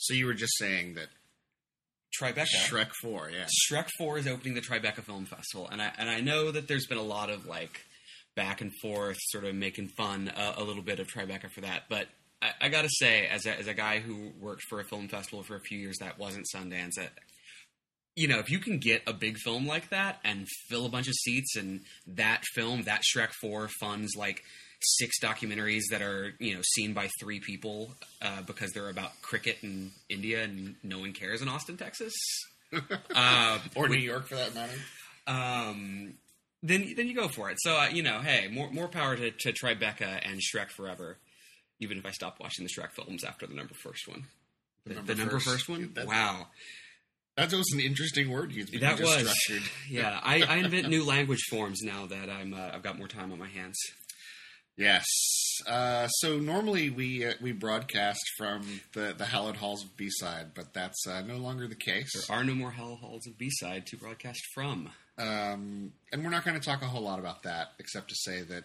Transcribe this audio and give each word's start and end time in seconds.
So 0.00 0.14
you 0.14 0.24
were 0.24 0.34
just 0.34 0.56
saying 0.56 0.94
that 0.94 1.08
Tribeca. 2.18 2.46
Shrek 2.66 2.90
Four, 3.02 3.30
yeah. 3.30 3.46
Shrek 3.70 3.88
Four 3.98 4.18
is 4.18 4.26
opening 4.26 4.54
the 4.54 4.62
Tribeca 4.62 5.04
Film 5.04 5.26
Festival, 5.26 5.68
and 5.70 5.80
I 5.80 5.92
and 5.98 6.08
I 6.08 6.20
know 6.20 6.50
that 6.50 6.68
there's 6.68 6.86
been 6.86 6.98
a 6.98 7.02
lot 7.02 7.30
of 7.30 7.46
like 7.46 7.84
back 8.34 8.62
and 8.62 8.72
forth, 8.80 9.18
sort 9.20 9.44
of 9.44 9.54
making 9.54 9.88
fun 9.88 10.28
uh, 10.28 10.54
a 10.56 10.64
little 10.64 10.82
bit 10.82 11.00
of 11.00 11.06
Tribeca 11.06 11.50
for 11.50 11.60
that. 11.60 11.82
But 11.90 12.06
I, 12.40 12.52
I 12.62 12.68
got 12.70 12.82
to 12.82 12.90
say, 12.90 13.26
as 13.26 13.44
a, 13.44 13.58
as 13.58 13.66
a 13.66 13.74
guy 13.74 14.00
who 14.00 14.32
worked 14.40 14.62
for 14.68 14.80
a 14.80 14.84
film 14.84 15.08
festival 15.08 15.42
for 15.42 15.56
a 15.56 15.60
few 15.60 15.78
years 15.78 15.98
that 15.98 16.18
wasn't 16.18 16.46
Sundance, 16.54 16.94
that 16.96 17.12
you 18.16 18.26
know, 18.26 18.38
if 18.38 18.50
you 18.50 18.58
can 18.58 18.78
get 18.78 19.02
a 19.06 19.12
big 19.12 19.36
film 19.36 19.66
like 19.66 19.90
that 19.90 20.18
and 20.24 20.48
fill 20.68 20.86
a 20.86 20.90
bunch 20.90 21.08
of 21.08 21.14
seats, 21.14 21.56
and 21.56 21.82
that 22.06 22.42
film, 22.54 22.82
that 22.84 23.02
Shrek 23.02 23.32
Four, 23.40 23.68
funds 23.80 24.16
like 24.16 24.42
six 24.82 25.20
documentaries 25.20 25.82
that 25.90 26.02
are 26.02 26.34
you 26.38 26.54
know 26.54 26.60
seen 26.74 26.92
by 26.92 27.08
three 27.20 27.40
people 27.40 27.94
uh, 28.22 28.42
because 28.42 28.72
they're 28.72 28.88
about 28.88 29.20
cricket 29.22 29.58
in 29.62 29.90
India 30.08 30.42
and 30.42 30.76
no 30.82 30.98
one 30.98 31.12
cares 31.12 31.42
in 31.42 31.48
Austin, 31.48 31.76
Texas. 31.76 32.14
uh, 33.14 33.58
or 33.74 33.88
New 33.88 33.98
York 33.98 34.28
for 34.28 34.36
that 34.36 34.54
matter. 34.54 34.72
Um, 35.26 36.14
then 36.62 36.94
then 36.96 37.06
you 37.06 37.14
go 37.14 37.28
for 37.28 37.50
it. 37.50 37.58
So 37.60 37.76
uh, 37.76 37.88
you 37.88 38.02
know, 38.02 38.20
hey, 38.20 38.48
more 38.48 38.70
more 38.70 38.88
power 38.88 39.16
to, 39.16 39.30
to 39.30 39.52
Tribeca 39.52 40.20
and 40.24 40.40
Shrek 40.40 40.70
forever. 40.70 41.18
Even 41.80 41.96
if 41.98 42.04
I 42.04 42.10
stop 42.10 42.38
watching 42.40 42.66
the 42.66 42.70
Shrek 42.70 42.92
films 42.92 43.24
after 43.24 43.46
the 43.46 43.54
number 43.54 43.74
first 43.74 44.06
one, 44.06 44.24
the, 44.84 44.90
the 44.90 44.94
number, 44.96 45.14
the 45.14 45.18
number 45.18 45.34
first, 45.34 45.46
first 45.46 45.68
one. 45.68 45.92
That, 45.94 46.06
wow, 46.06 46.46
that 47.36 47.52
was 47.52 47.72
an 47.72 47.80
interesting 47.80 48.30
word 48.30 48.52
you 48.52 48.66
used. 48.70 48.80
That 48.80 49.00
was 49.00 49.60
yeah. 49.88 50.20
I, 50.22 50.42
I 50.42 50.56
invent 50.56 50.88
new 50.88 51.06
language 51.06 51.40
forms 51.48 51.80
now 51.82 52.06
that 52.06 52.28
I'm 52.28 52.52
uh, 52.52 52.70
I've 52.74 52.82
got 52.82 52.98
more 52.98 53.08
time 53.08 53.32
on 53.32 53.38
my 53.38 53.48
hands. 53.48 53.78
Yes. 54.80 55.04
Uh, 55.66 56.08
so 56.08 56.38
normally 56.38 56.88
we 56.88 57.26
uh, 57.26 57.34
we 57.42 57.52
broadcast 57.52 58.22
from 58.38 58.62
the 58.94 59.14
the 59.16 59.26
hallowed 59.26 59.56
halls 59.56 59.84
of 59.84 59.94
B 59.96 60.08
side, 60.08 60.52
but 60.54 60.72
that's 60.72 61.06
uh, 61.06 61.20
no 61.20 61.36
longer 61.36 61.68
the 61.68 61.74
case. 61.74 62.10
There 62.26 62.36
are 62.36 62.42
no 62.42 62.54
more 62.54 62.70
hallowed 62.70 62.98
halls 63.00 63.26
of 63.26 63.36
B 63.36 63.50
side 63.50 63.86
to 63.88 63.98
broadcast 63.98 64.40
from. 64.54 64.88
Um, 65.18 65.92
and 66.12 66.24
we're 66.24 66.30
not 66.30 66.46
going 66.46 66.58
to 66.58 66.64
talk 66.64 66.80
a 66.80 66.86
whole 66.86 67.02
lot 67.02 67.18
about 67.18 67.42
that, 67.42 67.72
except 67.78 68.08
to 68.08 68.14
say 68.16 68.40
that 68.40 68.64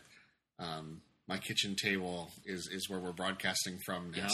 um, 0.58 1.02
my 1.28 1.38
kitchen 1.38 1.76
table 1.76 2.32
is 2.46 2.70
is 2.72 2.90
where 2.90 3.00
we're 3.00 3.12
broadcasting 3.12 3.78
from 3.86 4.12
now. 4.12 4.24
Yes. 4.24 4.34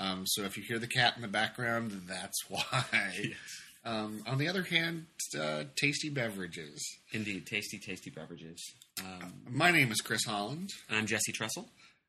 Um, 0.00 0.24
so 0.26 0.42
if 0.42 0.56
you 0.56 0.64
hear 0.66 0.80
the 0.80 0.88
cat 0.88 1.14
in 1.14 1.22
the 1.22 1.28
background, 1.28 2.02
that's 2.08 2.36
why. 2.48 2.84
Yes. 2.92 3.36
Um, 3.84 4.24
on 4.26 4.38
the 4.38 4.48
other 4.48 4.64
hand, 4.64 5.06
uh, 5.40 5.62
tasty 5.76 6.08
beverages. 6.10 6.84
Indeed, 7.12 7.46
tasty, 7.46 7.78
tasty 7.78 8.10
beverages. 8.10 8.60
Um, 9.00 9.32
My 9.50 9.70
name 9.70 9.90
is 9.90 10.00
Chris 10.00 10.24
Holland. 10.24 10.70
I'm 10.90 11.06
Jesse 11.06 11.32
Trussell. 11.32 11.66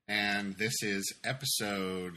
And 0.08 0.56
this 0.58 0.74
is 0.82 1.14
episode 1.24 2.14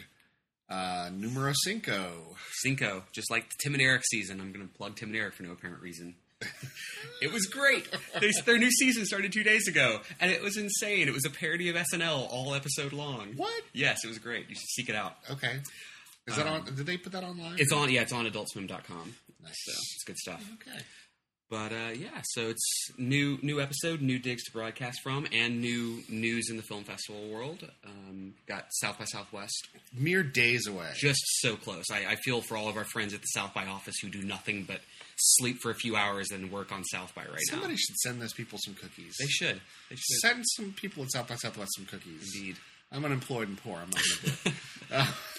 uh, 0.68 1.10
numero 1.12 1.52
cinco. 1.64 2.36
Cinco, 2.62 3.04
just 3.12 3.30
like 3.30 3.48
the 3.50 3.56
Tim 3.62 3.74
and 3.74 3.82
Eric 3.82 4.02
season. 4.08 4.40
I'm 4.40 4.52
going 4.52 4.66
to 4.66 4.72
plug 4.72 4.96
Tim 4.96 5.08
and 5.10 5.18
Eric 5.18 5.34
for 5.34 5.42
no 5.42 5.52
apparent 5.52 5.82
reason. 5.82 6.14
it 7.22 7.32
was 7.32 7.46
great. 7.46 7.88
They, 8.20 8.30
their 8.44 8.58
new 8.58 8.70
season 8.70 9.06
started 9.06 9.32
two 9.32 9.42
days 9.42 9.66
ago, 9.66 10.00
and 10.20 10.30
it 10.30 10.42
was 10.42 10.56
insane. 10.58 11.08
It 11.08 11.14
was 11.14 11.24
a 11.24 11.30
parody 11.30 11.70
of 11.70 11.76
SNL, 11.76 12.28
all 12.30 12.54
episode 12.54 12.92
long. 12.92 13.32
What? 13.36 13.62
Yes, 13.72 14.04
it 14.04 14.08
was 14.08 14.18
great. 14.18 14.48
You 14.50 14.54
should 14.54 14.68
seek 14.68 14.88
it 14.90 14.94
out. 14.94 15.16
Okay. 15.30 15.60
Is 16.26 16.36
that 16.36 16.46
um, 16.46 16.54
on? 16.54 16.64
Did 16.64 16.86
they 16.86 16.96
put 16.98 17.12
that 17.12 17.24
online? 17.24 17.56
It's 17.58 17.72
on. 17.72 17.90
Yeah, 17.90 18.02
it's 18.02 18.12
on 18.12 18.26
AdultSwim.com. 18.26 19.14
Nice. 19.42 19.54
So 19.64 19.72
it's 19.72 20.04
good 20.04 20.18
stuff. 20.18 20.44
Okay. 20.54 20.78
But 21.50 21.72
uh, 21.72 21.90
yeah, 21.94 22.22
so 22.22 22.42
it's 22.42 22.90
new 22.96 23.36
new 23.42 23.60
episode, 23.60 24.00
new 24.00 24.20
digs 24.20 24.44
to 24.44 24.52
broadcast 24.52 25.00
from, 25.02 25.26
and 25.32 25.60
new 25.60 26.00
news 26.08 26.48
in 26.48 26.56
the 26.56 26.62
film 26.62 26.84
festival 26.84 27.28
world. 27.28 27.68
Um, 27.84 28.34
got 28.46 28.66
South 28.80 29.00
by 29.00 29.04
Southwest, 29.04 29.66
mere 29.92 30.22
days 30.22 30.68
away, 30.68 30.90
just 30.94 31.20
so 31.40 31.56
close. 31.56 31.86
I, 31.90 32.12
I, 32.12 32.16
feel 32.16 32.40
for 32.40 32.56
all 32.56 32.68
of 32.68 32.76
our 32.76 32.84
friends 32.84 33.14
at 33.14 33.20
the 33.20 33.26
South 33.26 33.52
by 33.52 33.66
office 33.66 33.96
who 34.00 34.08
do 34.08 34.22
nothing 34.22 34.62
but 34.62 34.80
sleep 35.16 35.56
for 35.60 35.72
a 35.72 35.74
few 35.74 35.96
hours 35.96 36.30
and 36.30 36.52
work 36.52 36.70
on 36.70 36.84
South 36.84 37.12
by 37.16 37.22
right 37.22 37.30
Somebody 37.30 37.40
now. 37.40 37.56
Somebody 37.56 37.76
should 37.78 37.96
send 37.96 38.22
those 38.22 38.32
people 38.32 38.58
some 38.62 38.74
cookies. 38.74 39.16
They 39.18 39.26
should. 39.26 39.60
They 39.90 39.96
should 39.96 40.16
send 40.20 40.44
some 40.46 40.72
people 40.72 41.02
at 41.02 41.10
South 41.10 41.28
by 41.28 41.34
Southwest 41.34 41.72
some 41.76 41.86
cookies. 41.86 42.32
Indeed. 42.32 42.56
I'm 42.92 43.04
unemployed 43.04 43.48
and 43.48 43.56
poor. 43.56 43.78
I'm 43.78 43.90
not 43.90 45.06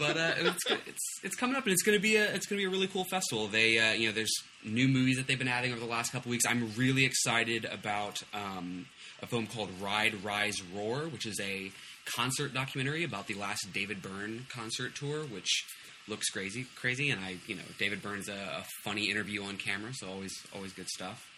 but 0.00 0.16
uh, 0.16 0.32
it's, 0.38 0.66
it's 0.88 1.20
it's 1.22 1.36
coming 1.36 1.54
up, 1.54 1.64
and 1.64 1.72
it's 1.72 1.82
going 1.82 1.96
to 1.96 2.02
be 2.02 2.16
a 2.16 2.24
it's 2.32 2.46
to 2.48 2.56
be 2.56 2.64
a 2.64 2.70
really 2.70 2.88
cool 2.88 3.04
festival. 3.04 3.46
They 3.46 3.78
uh, 3.78 3.92
you 3.92 4.08
know 4.08 4.14
there's 4.14 4.32
new 4.64 4.88
movies 4.88 5.18
that 5.18 5.26
they've 5.26 5.38
been 5.38 5.46
adding 5.46 5.72
over 5.72 5.80
the 5.80 5.86
last 5.86 6.10
couple 6.10 6.30
weeks. 6.30 6.44
I'm 6.48 6.72
really 6.76 7.04
excited 7.04 7.66
about 7.66 8.22
um, 8.32 8.86
a 9.22 9.26
film 9.26 9.46
called 9.46 9.68
Ride 9.80 10.24
Rise 10.24 10.62
Roar, 10.74 11.02
which 11.08 11.26
is 11.26 11.38
a 11.40 11.70
concert 12.16 12.54
documentary 12.54 13.04
about 13.04 13.26
the 13.26 13.34
last 13.34 13.68
David 13.72 14.00
Byrne 14.00 14.46
concert 14.48 14.94
tour, 14.94 15.24
which 15.24 15.64
looks 16.08 16.30
crazy 16.30 16.66
crazy. 16.74 17.10
And 17.10 17.20
I 17.22 17.36
you 17.46 17.54
know 17.54 17.62
David 17.78 18.02
Byrne's 18.02 18.30
a, 18.30 18.32
a 18.32 18.64
funny 18.82 19.10
interview 19.10 19.44
on 19.44 19.58
camera, 19.58 19.92
so 19.92 20.08
always 20.08 20.32
always 20.54 20.72
good 20.72 20.88
stuff. 20.88 21.28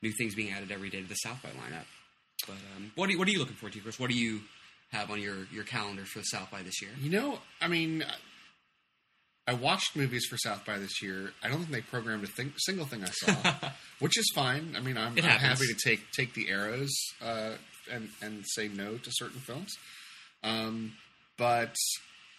New 0.00 0.12
things 0.12 0.36
being 0.36 0.52
added 0.52 0.70
every 0.70 0.90
day 0.90 1.02
to 1.02 1.08
the 1.08 1.14
South 1.16 1.42
by 1.42 1.50
lineup. 1.50 1.86
But 2.46 2.56
um, 2.76 2.92
what 2.94 3.10
are, 3.10 3.18
what 3.18 3.26
are 3.26 3.30
you 3.30 3.38
looking 3.38 3.54
forward 3.56 3.72
to, 3.74 3.80
Chris? 3.80 3.98
What 4.00 4.10
are 4.10 4.14
you 4.14 4.40
have 4.92 5.10
on 5.10 5.20
your 5.20 5.46
your 5.52 5.64
calendar 5.64 6.04
for 6.04 6.22
South 6.22 6.50
by 6.50 6.62
this 6.62 6.80
year? 6.82 6.90
You 7.00 7.10
know, 7.10 7.38
I 7.60 7.68
mean, 7.68 8.04
I 9.46 9.54
watched 9.54 9.96
movies 9.96 10.24
for 10.28 10.36
South 10.36 10.64
by 10.64 10.78
this 10.78 11.02
year. 11.02 11.32
I 11.42 11.48
don't 11.48 11.58
think 11.58 11.70
they 11.70 11.80
programmed 11.80 12.24
a 12.24 12.28
thing, 12.28 12.52
single 12.58 12.86
thing 12.86 13.02
I 13.02 13.10
saw, 13.10 13.70
which 13.98 14.16
is 14.18 14.30
fine. 14.34 14.74
I 14.76 14.80
mean, 14.80 14.96
I'm, 14.96 15.14
I'm 15.16 15.24
happy 15.24 15.66
to 15.66 15.76
take 15.82 16.10
take 16.12 16.34
the 16.34 16.48
arrows 16.48 16.92
uh, 17.24 17.52
and 17.90 18.08
and 18.22 18.44
say 18.46 18.68
no 18.68 18.98
to 18.98 19.10
certain 19.12 19.40
films. 19.40 19.74
Um, 20.44 20.92
but 21.38 21.74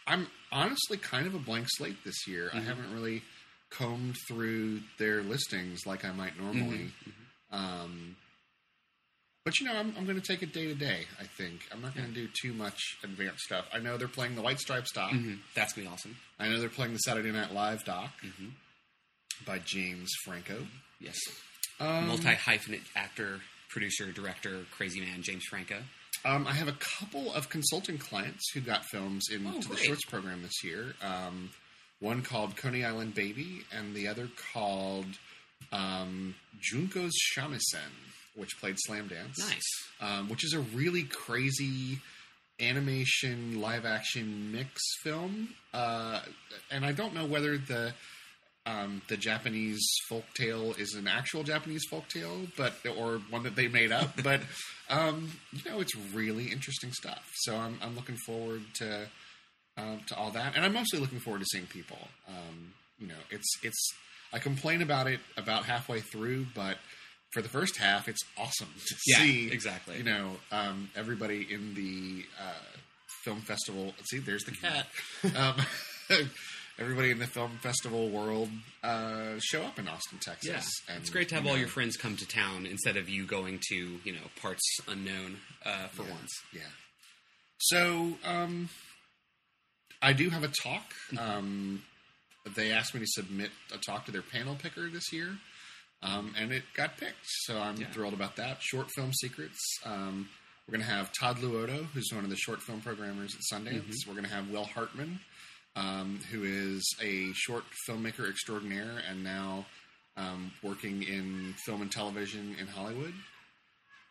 I'm 0.07 0.27
honestly 0.51 0.97
kind 0.97 1.27
of 1.27 1.35
a 1.35 1.39
blank 1.39 1.67
slate 1.69 2.03
this 2.05 2.27
year. 2.27 2.47
Mm-hmm. 2.47 2.57
I 2.57 2.61
haven't 2.61 2.93
really 2.93 3.23
combed 3.69 4.15
through 4.27 4.81
their 4.99 5.23
listings 5.23 5.85
like 5.85 6.05
I 6.05 6.11
might 6.11 6.39
normally. 6.39 6.91
Mm-hmm. 7.07 7.55
Um, 7.55 8.15
but 9.45 9.59
you 9.59 9.65
know, 9.65 9.73
I'm, 9.73 9.93
I'm 9.97 10.05
going 10.05 10.19
to 10.19 10.25
take 10.25 10.41
it 10.41 10.53
day 10.53 10.67
to 10.67 10.75
day. 10.75 11.05
I 11.19 11.23
think 11.23 11.67
I'm 11.71 11.81
not 11.81 11.95
going 11.95 12.07
to 12.07 12.13
do 12.13 12.27
too 12.41 12.53
much 12.53 12.97
advanced 13.03 13.43
stuff. 13.43 13.65
I 13.73 13.79
know 13.79 13.97
they're 13.97 14.07
playing 14.07 14.35
the 14.35 14.41
White 14.41 14.59
Stripes 14.59 14.91
doc. 14.93 15.11
Mm-hmm. 15.11 15.35
That's 15.55 15.73
gonna 15.73 15.87
be 15.87 15.93
awesome. 15.93 16.15
I 16.39 16.47
know 16.47 16.59
they're 16.59 16.69
playing 16.69 16.93
the 16.93 16.99
Saturday 16.99 17.31
Night 17.31 17.53
Live 17.53 17.83
doc 17.83 18.11
mm-hmm. 18.25 18.49
by 19.45 19.59
James 19.59 20.09
Franco. 20.23 20.65
Yes, 20.99 21.17
um, 21.79 22.07
multi 22.07 22.23
hyphenate 22.23 22.85
actor, 22.95 23.41
producer, 23.69 24.11
director, 24.11 24.61
crazy 24.71 25.01
man 25.01 25.21
James 25.21 25.43
Franco. 25.49 25.79
Um, 26.25 26.47
I 26.47 26.53
have 26.53 26.69
a 26.69 26.77
couple 26.79 27.33
of 27.33 27.49
consulting 27.49 27.97
clients 27.97 28.51
who 28.53 28.61
got 28.61 28.85
films 28.85 29.25
into 29.29 29.49
oh, 29.49 29.59
the 29.59 29.75
shorts 29.75 30.05
program 30.05 30.41
this 30.41 30.63
year. 30.63 30.93
Um, 31.01 31.49
one 31.99 32.21
called 32.21 32.55
Coney 32.55 32.85
Island 32.85 33.13
Baby, 33.13 33.63
and 33.75 33.93
the 33.93 34.07
other 34.07 34.29
called 34.53 35.17
um, 35.73 36.35
Junko's 36.61 37.13
Shamisen 37.35 37.91
which 38.35 38.59
played 38.59 38.75
Slamdance. 38.87 39.39
Nice. 39.39 39.89
Um, 40.01 40.29
which 40.29 40.43
is 40.43 40.53
a 40.53 40.59
really 40.59 41.03
crazy 41.03 41.99
animation 42.59 43.61
live 43.61 43.85
action 43.85 44.51
mix 44.51 44.81
film. 45.03 45.49
Uh, 45.73 46.21
and 46.71 46.85
I 46.85 46.91
don't 46.91 47.13
know 47.13 47.25
whether 47.25 47.57
the 47.57 47.93
um, 48.65 49.01
the 49.09 49.17
Japanese 49.17 49.85
folk 50.07 50.23
tale 50.35 50.73
is 50.77 50.93
an 50.93 51.07
actual 51.07 51.43
Japanese 51.43 51.83
folk 51.89 52.07
tale, 52.07 52.47
but 52.55 52.73
or 52.97 53.19
one 53.29 53.43
that 53.43 53.55
they 53.55 53.67
made 53.67 53.91
up. 53.91 54.11
but 54.23 54.41
um, 54.89 55.31
you 55.51 55.69
know, 55.69 55.81
it's 55.81 55.95
really 56.13 56.45
interesting 56.45 56.91
stuff. 56.93 57.23
So 57.35 57.55
I'm, 57.55 57.77
I'm 57.81 57.95
looking 57.95 58.17
forward 58.25 58.61
to 58.75 59.07
uh, 59.77 59.95
to 60.07 60.15
all 60.15 60.31
that, 60.31 60.55
and 60.55 60.63
I'm 60.63 60.73
mostly 60.73 60.99
looking 60.99 61.19
forward 61.19 61.39
to 61.39 61.47
seeing 61.51 61.65
people. 61.65 61.99
Um, 62.27 62.73
you 62.99 63.07
know, 63.07 63.19
it's 63.29 63.49
it's 63.63 63.93
I 64.31 64.39
complain 64.39 64.81
about 64.81 65.07
it 65.07 65.19
about 65.35 65.65
halfway 65.65 65.99
through, 65.99 66.47
but 66.55 66.77
for 67.33 67.41
the 67.41 67.49
first 67.49 67.77
half, 67.77 68.07
it's 68.07 68.23
awesome 68.37 68.69
to 68.87 68.95
yeah, 69.07 69.17
see 69.17 69.51
exactly. 69.51 69.97
You 69.97 70.03
know, 70.03 70.31
um, 70.51 70.89
everybody 70.95 71.47
in 71.49 71.73
the 71.73 72.25
uh, 72.39 72.77
film 73.23 73.41
festival. 73.41 73.85
Let's 73.85 74.09
See, 74.09 74.19
there's 74.19 74.43
the 74.43 74.51
cat. 74.51 74.87
um, 75.35 75.55
everybody 76.79 77.11
in 77.11 77.19
the 77.19 77.27
film 77.27 77.57
festival 77.61 78.09
world 78.09 78.49
uh, 78.83 79.33
show 79.39 79.63
up 79.63 79.79
in 79.79 79.87
Austin, 79.87 80.19
Texas. 80.19 80.49
Yeah. 80.87 80.93
And, 80.93 81.01
it's 81.01 81.09
great 81.09 81.29
to 81.29 81.35
have 81.35 81.45
all 81.45 81.53
know, 81.53 81.59
your 81.59 81.67
friends 81.67 81.97
come 81.97 82.15
to 82.17 82.27
town 82.27 82.65
instead 82.65 82.97
of 82.97 83.09
you 83.09 83.25
going 83.25 83.59
to 83.69 83.75
you 83.75 84.13
know 84.13 84.27
parts 84.41 84.61
unknown 84.87 85.37
uh, 85.65 85.87
for 85.87 86.03
yeah, 86.03 86.11
once. 86.11 86.31
Yeah. 86.53 86.61
So 87.57 88.17
um, 88.25 88.69
I 90.01 90.13
do 90.13 90.29
have 90.29 90.43
a 90.43 90.49
talk. 90.49 90.93
Mm-hmm. 91.11 91.17
Um, 91.17 91.83
they 92.55 92.71
asked 92.71 92.93
me 92.93 92.99
to 92.99 93.07
submit 93.07 93.51
a 93.73 93.77
talk 93.77 94.05
to 94.05 94.11
their 94.11 94.21
panel 94.21 94.55
picker 94.61 94.89
this 94.89 95.13
year. 95.13 95.37
Um, 96.03 96.35
and 96.37 96.51
it 96.51 96.63
got 96.75 96.97
picked. 96.97 97.15
So 97.23 97.57
I'm 97.57 97.77
yeah. 97.77 97.87
thrilled 97.87 98.13
about 98.13 98.35
that. 98.35 98.61
Short 98.61 98.87
Film 98.95 99.13
Secrets. 99.13 99.59
Um, 99.85 100.27
we're 100.67 100.73
going 100.73 100.85
to 100.85 100.93
have 100.93 101.11
Todd 101.17 101.37
Luoto, 101.37 101.85
who's 101.93 102.09
one 102.13 102.23
of 102.23 102.29
the 102.29 102.35
short 102.35 102.61
film 102.61 102.81
programmers 102.81 103.33
at 103.35 103.41
Sundance. 103.51 103.79
Mm-hmm. 103.79 104.09
We're 104.09 104.15
going 104.15 104.27
to 104.27 104.33
have 104.33 104.49
Will 104.49 104.65
Hartman, 104.65 105.19
um, 105.75 106.19
who 106.29 106.43
is 106.43 106.83
a 107.01 107.31
short 107.33 107.63
filmmaker 107.87 108.29
extraordinaire 108.29 109.01
and 109.09 109.23
now 109.23 109.65
um, 110.17 110.51
working 110.61 111.03
in 111.03 111.53
film 111.65 111.81
and 111.81 111.91
television 111.91 112.55
in 112.59 112.67
Hollywood. 112.67 113.13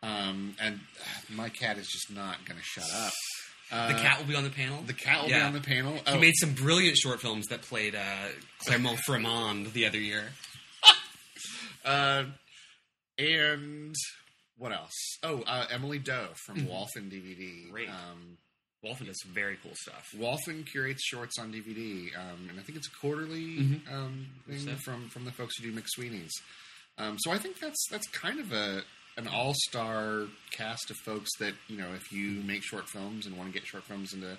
Um, 0.02 0.56
and 0.60 0.80
uh, 1.00 1.34
my 1.34 1.48
cat 1.48 1.78
is 1.78 1.86
just 1.86 2.10
not 2.14 2.44
going 2.46 2.58
to 2.58 2.64
shut 2.64 2.88
up. 2.94 3.12
Uh, 3.70 3.88
the 3.88 3.94
cat 3.94 4.18
will 4.18 4.26
be 4.26 4.34
on 4.34 4.44
the 4.44 4.50
panel. 4.50 4.82
The 4.86 4.92
cat 4.92 5.22
will 5.22 5.30
yeah. 5.30 5.38
be 5.38 5.44
on 5.44 5.52
the 5.54 5.60
panel. 5.60 5.98
Oh. 6.06 6.14
He 6.14 6.20
made 6.20 6.34
some 6.36 6.52
brilliant 6.52 6.96
short 6.96 7.20
films 7.20 7.46
that 7.46 7.62
played 7.62 7.94
uh, 7.94 8.28
Clermont-Ferrand 8.66 9.72
the 9.72 9.86
other 9.86 9.98
year. 9.98 10.24
Uh, 11.84 12.24
and 13.18 13.94
what 14.56 14.72
else? 14.72 15.18
Oh, 15.22 15.42
uh, 15.46 15.66
Emily 15.70 15.98
Doe 15.98 16.28
from 16.46 16.58
mm-hmm. 16.58 16.68
Wholphin 16.68 17.10
DVD. 17.10 17.70
Great. 17.70 17.88
Um, 17.88 18.38
Wholphin 18.84 19.06
does 19.06 19.22
very 19.32 19.56
cool 19.62 19.72
stuff. 19.74 20.08
Wholphin 20.16 20.66
curates 20.66 21.04
shorts 21.04 21.38
on 21.38 21.52
DVD, 21.52 22.08
um, 22.16 22.48
and 22.48 22.58
I 22.58 22.62
think 22.62 22.78
it's 22.78 22.88
a 22.88 23.00
quarterly 23.00 23.58
mm-hmm. 23.58 23.94
um, 23.94 24.26
thing 24.48 24.58
so. 24.58 24.72
from 24.84 25.08
from 25.08 25.24
the 25.24 25.30
folks 25.30 25.56
who 25.56 25.70
do 25.70 25.80
McSweeney's. 25.80 26.32
Um, 26.98 27.16
so 27.20 27.30
I 27.30 27.38
think 27.38 27.60
that's 27.60 27.86
that's 27.90 28.08
kind 28.08 28.40
of 28.40 28.52
a 28.52 28.82
an 29.16 29.28
all 29.28 29.52
star 29.68 30.24
cast 30.50 30.90
of 30.90 30.96
folks 31.04 31.30
that 31.38 31.54
you 31.68 31.76
know 31.76 31.88
if 31.94 32.10
you 32.12 32.42
make 32.42 32.62
short 32.64 32.88
films 32.88 33.26
and 33.26 33.36
want 33.36 33.52
to 33.52 33.58
get 33.58 33.66
short 33.66 33.84
films 33.84 34.12
into 34.14 34.36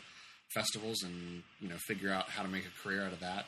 festivals 0.54 1.04
and 1.04 1.44
you 1.60 1.70
know 1.70 1.78
figure 1.88 2.12
out 2.12 2.30
how 2.30 2.44
to 2.44 2.50
make 2.50 2.66
a 2.66 2.82
career 2.84 3.06
out 3.06 3.14
of 3.14 3.20
that. 3.22 3.46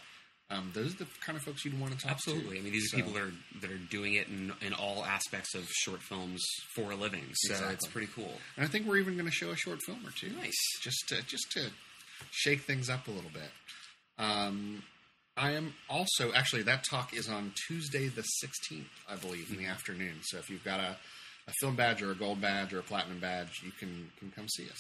Um, 0.52 0.70
those 0.76 0.94
are 0.94 0.98
the 0.98 1.08
kind 1.26 1.36
of 1.36 1.44
folks 1.44 1.66
you'd 1.66 1.80
want 1.80 1.94
to 1.94 1.98
talk 1.98 2.12
Absolutely. 2.12 2.44
to. 2.44 2.48
Absolutely. 2.48 2.60
I 2.60 2.64
mean, 2.64 2.74
these 2.74 2.92
so. 2.92 2.98
are 2.98 3.02
people 3.02 3.14
that 3.14 3.24
are 3.24 3.34
that 3.62 3.72
are 3.72 3.84
doing 3.90 4.14
it 4.14 4.28
in, 4.28 4.54
in 4.62 4.74
all 4.74 5.04
aspects 5.04 5.56
of 5.56 5.68
short 5.70 6.02
films 6.04 6.44
for 6.76 6.92
a 6.92 6.96
living. 6.96 7.26
So 7.34 7.54
exactly. 7.54 7.74
it's 7.74 7.88
pretty 7.88 8.08
cool. 8.14 8.32
And 8.56 8.66
I 8.66 8.68
think 8.68 8.86
we're 8.86 8.98
even 8.98 9.16
going 9.16 9.26
to 9.26 9.32
show 9.32 9.50
a 9.50 9.56
short 9.56 9.82
film 9.82 10.06
or 10.06 10.12
two. 10.12 10.30
Nice. 10.36 10.54
Just 10.82 11.08
to 11.10 11.24
just 11.24 11.52
to 11.54 11.72
shake 12.32 12.62
things 12.62 12.90
up 12.90 13.08
a 13.08 13.12
little 13.12 13.32
bit. 13.32 13.50
Um, 14.20 14.84
I 15.36 15.52
am 15.52 15.74
also 15.90 16.32
actually 16.34 16.64
that 16.64 16.86
talk 16.90 17.14
is 17.14 17.28
on 17.28 17.52
Tuesday 17.68 18.08
the 18.08 18.22
sixteenth, 18.22 18.88
I 19.10 19.16
believe, 19.16 19.50
in 19.50 19.58
the 19.58 19.64
mm-hmm. 19.64 19.72
afternoon. 19.72 20.16
So 20.22 20.38
if 20.38 20.50
you've 20.50 20.64
got 20.64 20.80
a, 20.80 20.96
a 21.48 21.52
film 21.60 21.76
badge 21.76 22.02
or 22.04 22.12
a 22.12 22.16
gold 22.16 22.40
badge 22.40 22.72
or 22.72 22.80
a 22.80 22.84
platinum 22.84 23.20
badge, 23.20 23.62
you 23.64 23.72
can 23.72 24.12
can 24.20 24.32
come 24.32 24.48
see 24.48 24.70
us. 24.70 24.80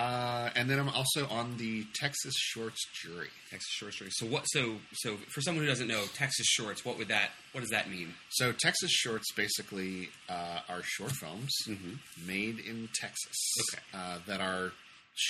Uh, 0.00 0.48
and 0.56 0.70
then 0.70 0.78
I'm 0.78 0.88
also 0.88 1.28
on 1.28 1.58
the 1.58 1.84
Texas 1.94 2.32
Shorts 2.34 2.86
jury. 3.02 3.28
Texas 3.50 3.68
Shorts 3.68 3.96
jury. 3.98 4.10
So 4.14 4.24
what? 4.24 4.44
So 4.44 4.76
so 4.94 5.18
for 5.28 5.42
someone 5.42 5.62
who 5.62 5.68
doesn't 5.68 5.88
know 5.88 6.02
Texas 6.14 6.46
Shorts, 6.46 6.86
what 6.86 6.96
would 6.96 7.08
that? 7.08 7.32
What 7.52 7.60
does 7.60 7.68
that 7.68 7.90
mean? 7.90 8.14
So 8.30 8.52
Texas 8.52 8.90
Shorts 8.90 9.30
basically 9.32 10.08
uh, 10.26 10.60
are 10.70 10.80
short 10.82 11.12
films 11.12 11.52
mm-hmm. 11.68 12.26
made 12.26 12.60
in 12.60 12.88
Texas 12.98 13.36
okay. 13.60 13.82
uh, 13.92 14.18
that 14.26 14.40
are 14.40 14.72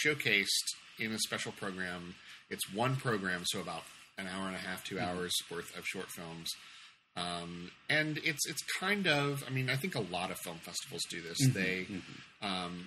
showcased 0.04 0.46
in 1.00 1.10
a 1.10 1.18
special 1.18 1.50
program. 1.50 2.14
It's 2.48 2.72
one 2.72 2.94
program, 2.94 3.42
so 3.46 3.60
about 3.60 3.82
an 4.18 4.28
hour 4.28 4.46
and 4.46 4.54
a 4.54 4.60
half, 4.60 4.84
2 4.84 4.94
mm-hmm. 4.94 5.04
hours 5.04 5.32
worth 5.50 5.76
of 5.76 5.84
short 5.84 6.06
films. 6.14 6.48
Um, 7.16 7.72
and 7.88 8.20
it's 8.22 8.48
it's 8.48 8.62
kind 8.78 9.08
of 9.08 9.42
I 9.48 9.50
mean 9.50 9.68
I 9.68 9.74
think 9.74 9.96
a 9.96 10.00
lot 10.00 10.30
of 10.30 10.38
film 10.38 10.58
festivals 10.58 11.02
do 11.10 11.20
this. 11.20 11.44
Mm-hmm. 11.44 11.58
They 11.58 11.86
mm-hmm. 11.90 12.46
um, 12.46 12.86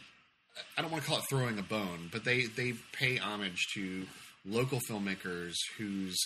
I 0.78 0.82
don't 0.82 0.92
want 0.92 1.04
to 1.04 1.10
call 1.10 1.20
it 1.20 1.26
throwing 1.30 1.60
a 1.60 1.64
bone, 1.64 2.10
but 2.12 2.24
they 2.24 2.46
they 2.46 2.74
pay 2.92 3.18
homage 3.18 3.68
to 3.74 4.06
local 4.46 4.80
filmmakers 4.90 5.56
whose 5.78 6.18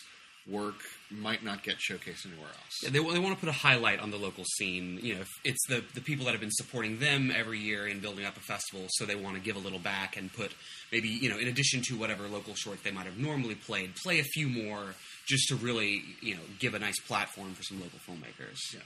work 0.50 0.76
might 1.12 1.44
not 1.44 1.64
get 1.64 1.76
showcased 1.78 2.26
anywhere 2.26 2.48
else. 2.48 2.80
Yeah, 2.82 2.90
they, 2.90 3.00
they 3.00 3.20
want 3.20 3.36
to 3.36 3.40
put 3.40 3.50
a 3.50 3.58
highlight 3.58 4.00
on 4.00 4.12
the 4.12 4.18
local 4.18 4.46
scene. 4.46 5.00
You 5.02 5.16
know, 5.16 5.24
it's 5.44 5.66
the 5.68 5.84
the 5.94 6.02
people 6.02 6.26
that 6.26 6.32
have 6.32 6.42
been 6.42 6.52
supporting 6.52 7.00
them 7.00 7.32
every 7.36 7.60
year 7.60 7.88
in 7.88 8.00
building 8.00 8.26
up 8.26 8.38
a 8.38 8.42
festival, 8.42 8.88
so 8.90 9.06
they 9.06 9.16
want 9.16 9.36
to 9.36 9.42
give 9.42 9.56
a 9.56 9.60
little 9.60 9.80
back 9.80 10.18
and 10.18 10.32
put 10.32 10.52
maybe 10.92 11.10
you 11.10 11.30
know, 11.30 11.38
in 11.38 11.48
addition 11.48 11.82
to 11.88 11.98
whatever 11.98 12.28
local 12.28 12.56
short 12.56 12.84
they 12.84 12.92
might 12.92 13.06
have 13.06 13.18
normally 13.18 13.56
played, 13.56 13.96
play 13.96 14.20
a 14.20 14.24
few 14.24 14.48
more 14.48 14.96
just 15.28 15.48
to 15.50 15.56
really 15.56 16.04
you 16.22 16.36
know 16.36 16.42
give 16.60 16.74
a 16.74 16.80
nice 16.80 17.00
platform 17.00 17.54
for 17.54 17.64
some 17.64 17.80
local 17.80 18.00
filmmakers. 18.00 18.60
Yeah. 18.74 18.80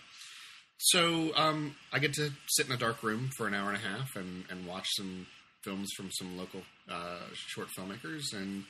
So 0.86 1.32
um, 1.36 1.76
I 1.94 2.00
get 2.00 2.14
to 2.14 2.32
sit 2.48 2.66
in 2.66 2.72
a 2.72 2.78
dark 2.78 3.04
room 3.04 3.30
for 3.38 3.48
an 3.48 3.54
hour 3.54 3.70
and 3.70 3.78
a 3.78 3.88
half 3.88 4.16
and, 4.16 4.46
and 4.50 4.66
watch 4.66 4.88
some 4.98 5.28
films 5.64 5.92
from 5.96 6.10
some 6.12 6.38
local 6.38 6.62
uh, 6.90 7.20
short 7.34 7.68
filmmakers, 7.78 8.34
and 8.34 8.64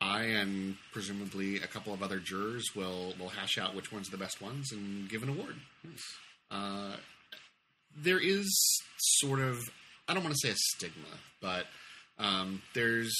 I 0.00 0.22
and 0.22 0.76
presumably 0.92 1.56
a 1.56 1.66
couple 1.66 1.92
of 1.92 2.02
other 2.02 2.20
jurors 2.20 2.64
will 2.76 3.12
will 3.18 3.30
hash 3.30 3.58
out 3.58 3.74
which 3.74 3.90
ones 3.92 4.08
are 4.08 4.12
the 4.12 4.18
best 4.18 4.40
ones 4.40 4.70
and 4.70 5.08
give 5.08 5.24
an 5.24 5.30
award. 5.30 5.56
Uh, 6.48 6.92
there 7.96 8.20
is 8.20 8.46
sort 8.98 9.40
of 9.40 9.58
I 10.06 10.14
don't 10.14 10.22
want 10.22 10.36
to 10.36 10.46
say 10.46 10.52
a 10.52 10.56
stigma, 10.56 11.08
but 11.42 11.66
um, 12.18 12.62
there's 12.74 13.12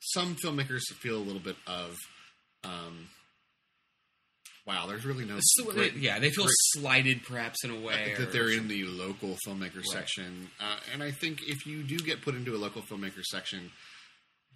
some 0.00 0.36
filmmakers 0.36 0.82
feel 1.00 1.16
a 1.16 1.24
little 1.24 1.40
bit 1.40 1.56
of 1.66 1.96
um, 2.64 3.08
wow, 4.66 4.86
there's 4.86 5.04
really 5.04 5.24
no. 5.24 5.38
So, 5.40 5.70
great, 5.70 5.94
yeah, 5.94 6.18
they 6.18 6.30
feel 6.30 6.44
great, 6.44 6.54
slighted 6.74 7.24
perhaps 7.24 7.64
in 7.64 7.70
a 7.70 7.80
way 7.80 8.14
that 8.18 8.32
they're 8.32 8.50
in 8.50 8.68
the 8.68 8.84
local 8.84 9.36
filmmaker 9.46 9.76
right. 9.76 9.84
section, 9.86 10.48
uh, 10.60 10.78
and 10.92 11.02
I 11.02 11.10
think 11.10 11.42
if 11.46 11.66
you 11.66 11.82
do 11.82 11.98
get 11.98 12.22
put 12.22 12.34
into 12.34 12.54
a 12.54 12.58
local 12.58 12.82
filmmaker 12.82 13.22
section, 13.22 13.70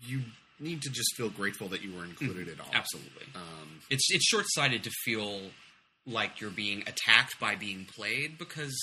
you 0.03 0.23
need 0.59 0.83
to 0.83 0.91
just 0.91 1.15
feel 1.17 1.31
grateful 1.31 1.69
that 1.69 1.83
you 1.83 1.95
were 1.95 2.05
included 2.05 2.49
mm, 2.49 2.53
at 2.53 2.61
all. 2.61 2.71
Absolutely, 2.73 3.27
um, 3.35 3.81
it's 3.91 4.11
it's 4.11 4.27
short 4.27 4.47
sighted 4.49 4.85
to 4.85 4.91
feel 5.05 5.41
like 6.07 6.41
you're 6.41 6.51
being 6.51 6.83
attacked 6.87 7.39
by 7.39 7.55
being 7.55 7.87
played 7.97 8.39
because 8.39 8.77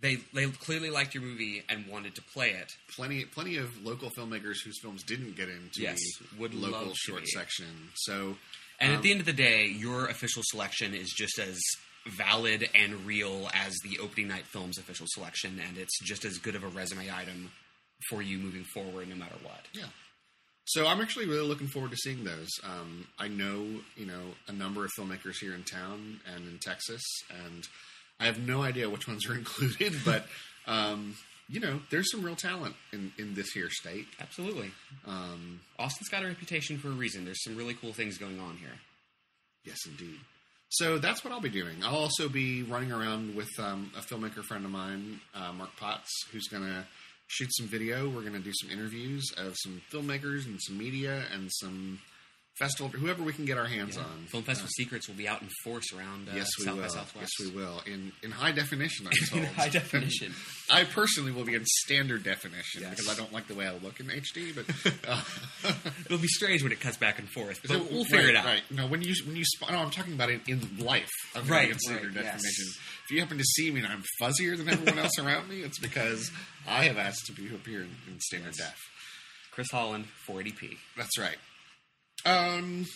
they 0.00 0.16
they 0.34 0.46
clearly 0.46 0.90
liked 0.90 1.14
your 1.14 1.22
movie 1.22 1.62
and 1.68 1.86
wanted 1.86 2.14
to 2.16 2.22
play 2.22 2.50
it. 2.50 2.72
Plenty 2.94 3.24
plenty 3.24 3.56
of 3.56 3.84
local 3.84 4.10
filmmakers 4.10 4.56
whose 4.64 4.78
films 4.80 5.02
didn't 5.02 5.36
get 5.36 5.48
into 5.48 5.82
yes, 5.82 5.98
the 6.18 6.40
would 6.40 6.54
local 6.54 6.92
short 6.94 7.26
section. 7.26 7.90
So 7.94 8.36
and 8.80 8.90
um, 8.90 8.96
at 8.96 9.02
the 9.02 9.10
end 9.10 9.20
of 9.20 9.26
the 9.26 9.32
day, 9.32 9.66
your 9.66 10.06
official 10.06 10.42
selection 10.46 10.94
is 10.94 11.12
just 11.16 11.38
as 11.38 11.58
valid 12.06 12.68
and 12.74 13.06
real 13.06 13.48
as 13.52 13.74
the 13.82 13.98
opening 13.98 14.28
night 14.28 14.46
film's 14.46 14.78
official 14.78 15.06
selection, 15.10 15.60
and 15.66 15.78
it's 15.78 15.98
just 16.00 16.24
as 16.24 16.38
good 16.38 16.54
of 16.54 16.62
a 16.62 16.68
resume 16.68 17.10
item 17.12 17.50
for 18.08 18.22
you 18.22 18.38
moving 18.38 18.64
forward, 18.64 19.08
no 19.08 19.16
matter 19.16 19.36
what. 19.42 19.60
Yeah. 19.72 19.86
So 20.66 20.86
I'm 20.86 21.00
actually 21.00 21.26
really 21.26 21.46
looking 21.46 21.68
forward 21.68 21.92
to 21.92 21.96
seeing 21.96 22.24
those. 22.24 22.48
Um, 22.64 23.06
I 23.18 23.28
know, 23.28 23.66
you 23.96 24.06
know, 24.06 24.22
a 24.48 24.52
number 24.52 24.84
of 24.84 24.90
filmmakers 24.98 25.36
here 25.40 25.54
in 25.54 25.62
town 25.62 26.20
and 26.34 26.46
in 26.48 26.58
Texas, 26.58 27.02
and 27.44 27.66
I 28.18 28.26
have 28.26 28.38
no 28.38 28.62
idea 28.62 28.90
which 28.90 29.06
ones 29.06 29.28
are 29.28 29.34
included, 29.38 29.94
but 30.04 30.26
um, 30.66 31.16
you 31.48 31.60
know, 31.60 31.80
there's 31.90 32.10
some 32.10 32.24
real 32.24 32.36
talent 32.36 32.74
in, 32.92 33.12
in 33.18 33.34
this 33.34 33.50
here 33.52 33.70
state. 33.70 34.06
Absolutely. 34.20 34.70
Um, 35.06 35.60
Austin's 35.78 36.08
got 36.08 36.24
a 36.24 36.26
reputation 36.26 36.78
for 36.78 36.88
a 36.88 36.92
reason. 36.92 37.24
There's 37.24 37.42
some 37.44 37.56
really 37.56 37.74
cool 37.74 37.92
things 37.92 38.18
going 38.18 38.40
on 38.40 38.56
here. 38.56 38.74
Yes, 39.64 39.78
indeed. 39.86 40.18
So 40.68 40.98
that's 40.98 41.24
what 41.24 41.32
I'll 41.32 41.40
be 41.40 41.48
doing. 41.48 41.84
I'll 41.84 41.96
also 41.96 42.28
be 42.28 42.62
running 42.64 42.90
around 42.90 43.36
with 43.36 43.48
um, 43.58 43.92
a 43.96 44.00
filmmaker 44.00 44.42
friend 44.42 44.64
of 44.64 44.70
mine, 44.70 45.20
uh, 45.34 45.52
Mark 45.52 45.70
Potts, 45.76 46.10
who's 46.32 46.48
going 46.48 46.64
to 46.64 46.84
shoot 47.28 47.48
some 47.56 47.66
video. 47.66 48.08
We're 48.08 48.22
going 48.22 48.32
to 48.32 48.40
do 48.40 48.52
some 48.60 48.70
interviews 48.70 49.24
of 49.36 49.54
some 49.62 49.80
filmmakers 49.92 50.46
and 50.46 50.60
some 50.60 50.76
media 50.76 51.24
and 51.32 51.50
some 51.52 52.00
festival, 52.58 52.88
whoever 52.88 53.22
we 53.22 53.32
can 53.32 53.44
get 53.44 53.58
our 53.58 53.66
hands 53.66 53.96
yeah. 53.96 54.04
on. 54.04 54.26
Film 54.26 54.42
Festival 54.42 54.66
uh, 54.66 54.82
Secrets 54.82 55.08
will 55.08 55.14
be 55.14 55.28
out 55.28 55.42
in 55.42 55.48
force 55.62 55.92
around 55.92 56.28
uh, 56.28 56.32
yes, 56.34 56.48
we 56.58 56.64
South 56.64 56.76
will. 56.76 56.82
by 56.82 56.88
Southwest. 56.88 57.34
Yes, 57.38 57.48
we 57.48 57.56
will. 57.56 57.82
In 57.86 58.12
in 58.22 58.30
high 58.30 58.52
definition, 58.52 59.06
I'm 59.06 59.12
told. 59.30 59.42
in 59.42 59.48
high 59.48 59.68
definition. 59.68 60.32
I 60.70 60.84
personally 60.84 61.32
will 61.32 61.44
be 61.44 61.54
in 61.54 61.64
standard 61.64 62.22
definition 62.22 62.82
yes. 62.82 62.90
because 62.90 63.08
I 63.08 63.14
don't 63.14 63.32
like 63.32 63.46
the 63.46 63.54
way 63.54 63.66
I 63.66 63.72
look 63.74 64.00
in 64.00 64.06
HD. 64.06 64.54
But 64.54 64.66
uh, 65.08 65.22
it'll 66.06 66.18
be 66.18 66.28
strange 66.28 66.62
when 66.62 66.72
it 66.72 66.80
cuts 66.80 66.96
back 66.96 67.18
and 67.18 67.28
forth. 67.28 67.60
But 67.62 67.70
so, 67.70 67.86
we'll 67.90 68.04
figure 68.04 68.26
right, 68.26 68.28
it 68.30 68.36
out. 68.36 68.44
Right. 68.44 68.62
No, 68.70 68.86
when 68.86 69.02
you 69.02 69.14
when 69.26 69.36
you 69.36 69.44
sp- 69.44 69.70
no, 69.70 69.78
I'm 69.78 69.90
talking 69.90 70.14
about 70.14 70.30
it 70.30 70.40
in 70.48 70.60
life. 70.78 71.10
I'm 71.34 71.46
right. 71.46 71.70
In 71.70 71.78
standard 71.78 72.16
right, 72.16 72.24
definition. 72.24 72.64
Yes. 72.66 72.78
If 73.04 73.10
you 73.12 73.20
happen 73.20 73.38
to 73.38 73.44
see 73.44 73.70
me 73.70 73.80
and 73.80 73.88
I'm 73.88 74.02
fuzzier 74.20 74.56
than 74.56 74.68
everyone 74.68 74.98
else 74.98 75.16
around 75.18 75.48
me, 75.48 75.60
it's 75.60 75.78
because 75.78 76.30
I 76.66 76.84
have 76.84 76.96
asked 76.96 77.26
to 77.26 77.32
be 77.32 77.46
appear 77.54 77.80
in, 77.80 77.90
in 78.08 78.18
standard 78.18 78.54
yes. 78.58 78.70
def. 78.70 78.90
Chris 79.52 79.70
Holland, 79.70 80.06
480p. 80.28 80.76
That's 80.96 81.16
right. 81.18 81.36
Um, 82.26 82.86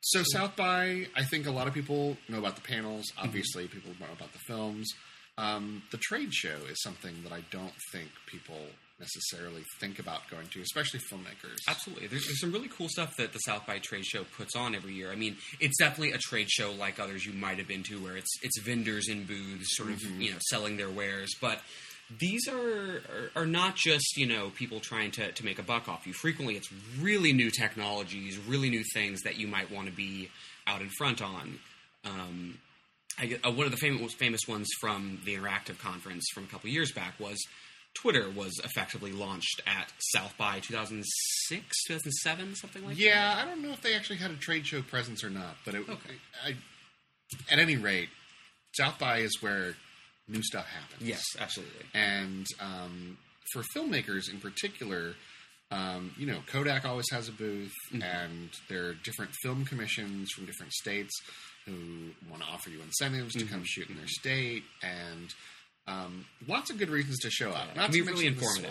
so 0.00 0.22
South 0.22 0.56
by, 0.56 1.06
I 1.16 1.22
think 1.24 1.46
a 1.46 1.50
lot 1.50 1.68
of 1.68 1.74
people 1.74 2.16
know 2.28 2.38
about 2.38 2.56
the 2.56 2.62
panels. 2.62 3.06
Mm-hmm. 3.12 3.26
Obviously, 3.26 3.64
mm-hmm. 3.64 3.74
people 3.74 3.92
know 4.00 4.12
about 4.12 4.32
the 4.32 4.38
films. 4.40 4.90
Um, 5.36 5.82
the 5.90 5.98
trade 5.98 6.32
show 6.32 6.56
is 6.70 6.80
something 6.82 7.14
that 7.24 7.32
I 7.32 7.42
don't 7.50 7.72
think 7.92 8.08
people 8.26 8.60
necessarily 9.00 9.62
think 9.80 9.98
about 9.98 10.28
going 10.30 10.46
to, 10.48 10.60
especially 10.60 11.00
filmmakers. 11.00 11.58
Absolutely, 11.68 12.06
there's, 12.06 12.26
there's, 12.26 12.40
some 12.40 12.52
really 12.52 12.68
cool 12.68 12.88
stuff 12.88 13.16
that 13.16 13.32
the 13.32 13.40
South 13.40 13.66
by 13.66 13.78
Trade 13.78 14.04
Show 14.04 14.24
puts 14.36 14.54
on 14.54 14.74
every 14.74 14.94
year. 14.94 15.10
I 15.10 15.16
mean, 15.16 15.36
it's 15.58 15.76
definitely 15.78 16.12
a 16.12 16.18
trade 16.18 16.48
show 16.48 16.70
like 16.72 17.00
others 17.00 17.26
you 17.26 17.32
might 17.32 17.58
have 17.58 17.66
been 17.66 17.82
to, 17.84 18.00
where 18.00 18.16
it's 18.16 18.30
it's 18.42 18.60
vendors 18.60 19.08
in 19.08 19.24
booths, 19.24 19.76
sort 19.76 19.90
of 19.90 19.98
mm-hmm. 19.98 20.20
you 20.20 20.30
know 20.30 20.38
selling 20.48 20.76
their 20.76 20.90
wares, 20.90 21.34
but 21.40 21.60
these 22.18 22.46
are, 22.48 22.96
are, 22.96 23.42
are 23.42 23.46
not 23.46 23.76
just 23.76 24.16
you 24.16 24.26
know 24.26 24.50
people 24.50 24.80
trying 24.80 25.10
to, 25.12 25.32
to 25.32 25.44
make 25.44 25.58
a 25.58 25.62
buck 25.62 25.88
off 25.88 26.06
you. 26.06 26.12
Frequently, 26.12 26.56
it's 26.56 26.70
really 27.00 27.32
new 27.32 27.50
technologies, 27.50 28.38
really 28.38 28.70
new 28.70 28.84
things 28.94 29.22
that 29.22 29.38
you 29.38 29.46
might 29.46 29.70
want 29.70 29.88
to 29.88 29.92
be 29.92 30.30
out 30.66 30.80
in 30.80 30.90
front 30.90 31.22
on. 31.22 31.58
Um, 32.04 32.58
I, 33.18 33.38
uh, 33.44 33.50
one 33.50 33.66
of 33.66 33.70
the 33.70 33.78
famous 33.78 34.14
famous 34.14 34.40
ones 34.48 34.68
from 34.80 35.20
the 35.24 35.36
interactive 35.36 35.78
conference 35.78 36.24
from 36.34 36.44
a 36.44 36.46
couple 36.46 36.68
years 36.70 36.92
back 36.92 37.18
was 37.18 37.38
Twitter 37.94 38.28
was 38.28 38.52
effectively 38.64 39.12
launched 39.12 39.62
at 39.66 39.92
South 40.12 40.36
by 40.36 40.58
2006, 40.60 41.84
2007, 41.86 42.56
something 42.56 42.84
like 42.84 42.98
yeah, 42.98 43.10
that. 43.10 43.36
Yeah, 43.36 43.42
I 43.42 43.46
don't 43.46 43.62
know 43.62 43.70
if 43.70 43.80
they 43.80 43.94
actually 43.94 44.18
had 44.18 44.32
a 44.32 44.36
trade 44.36 44.66
show 44.66 44.82
presence 44.82 45.22
or 45.22 45.30
not, 45.30 45.56
but 45.64 45.74
it, 45.74 45.88
okay. 45.88 46.14
I, 46.44 46.56
at 47.50 47.58
any 47.58 47.76
rate, 47.76 48.08
South 48.72 48.98
by 48.98 49.18
is 49.18 49.40
where 49.40 49.76
new 50.28 50.42
stuff 50.42 50.66
happens. 50.66 51.08
Yes, 51.08 51.22
absolutely. 51.38 51.84
And 51.94 52.46
um, 52.60 53.18
for 53.52 53.62
filmmakers 53.76 54.30
in 54.30 54.40
particular, 54.40 55.14
um, 55.70 56.12
you 56.16 56.26
know, 56.26 56.38
Kodak 56.46 56.84
always 56.84 57.06
has 57.10 57.28
a 57.28 57.32
booth, 57.32 57.72
mm-hmm. 57.92 58.02
and 58.02 58.50
there 58.68 58.86
are 58.86 58.94
different 58.94 59.32
film 59.42 59.64
commissions 59.64 60.30
from 60.30 60.46
different 60.46 60.72
states 60.72 61.12
who 61.66 62.10
want 62.30 62.42
to 62.42 62.48
offer 62.48 62.70
you 62.70 62.80
incentives 62.82 63.34
mm-hmm. 63.34 63.46
to 63.46 63.52
come 63.52 63.62
shoot 63.64 63.88
in 63.88 63.96
their 63.96 64.06
state, 64.06 64.62
and 64.82 65.30
um, 65.86 66.24
lots 66.46 66.70
of 66.70 66.78
good 66.78 66.90
reasons 66.90 67.18
to 67.20 67.30
show 67.30 67.50
up. 67.50 67.68
Yeah, 67.74 67.80
Not 67.80 67.86
to 67.86 67.92
be 67.92 68.02
really 68.02 68.26
informative. 68.26 68.70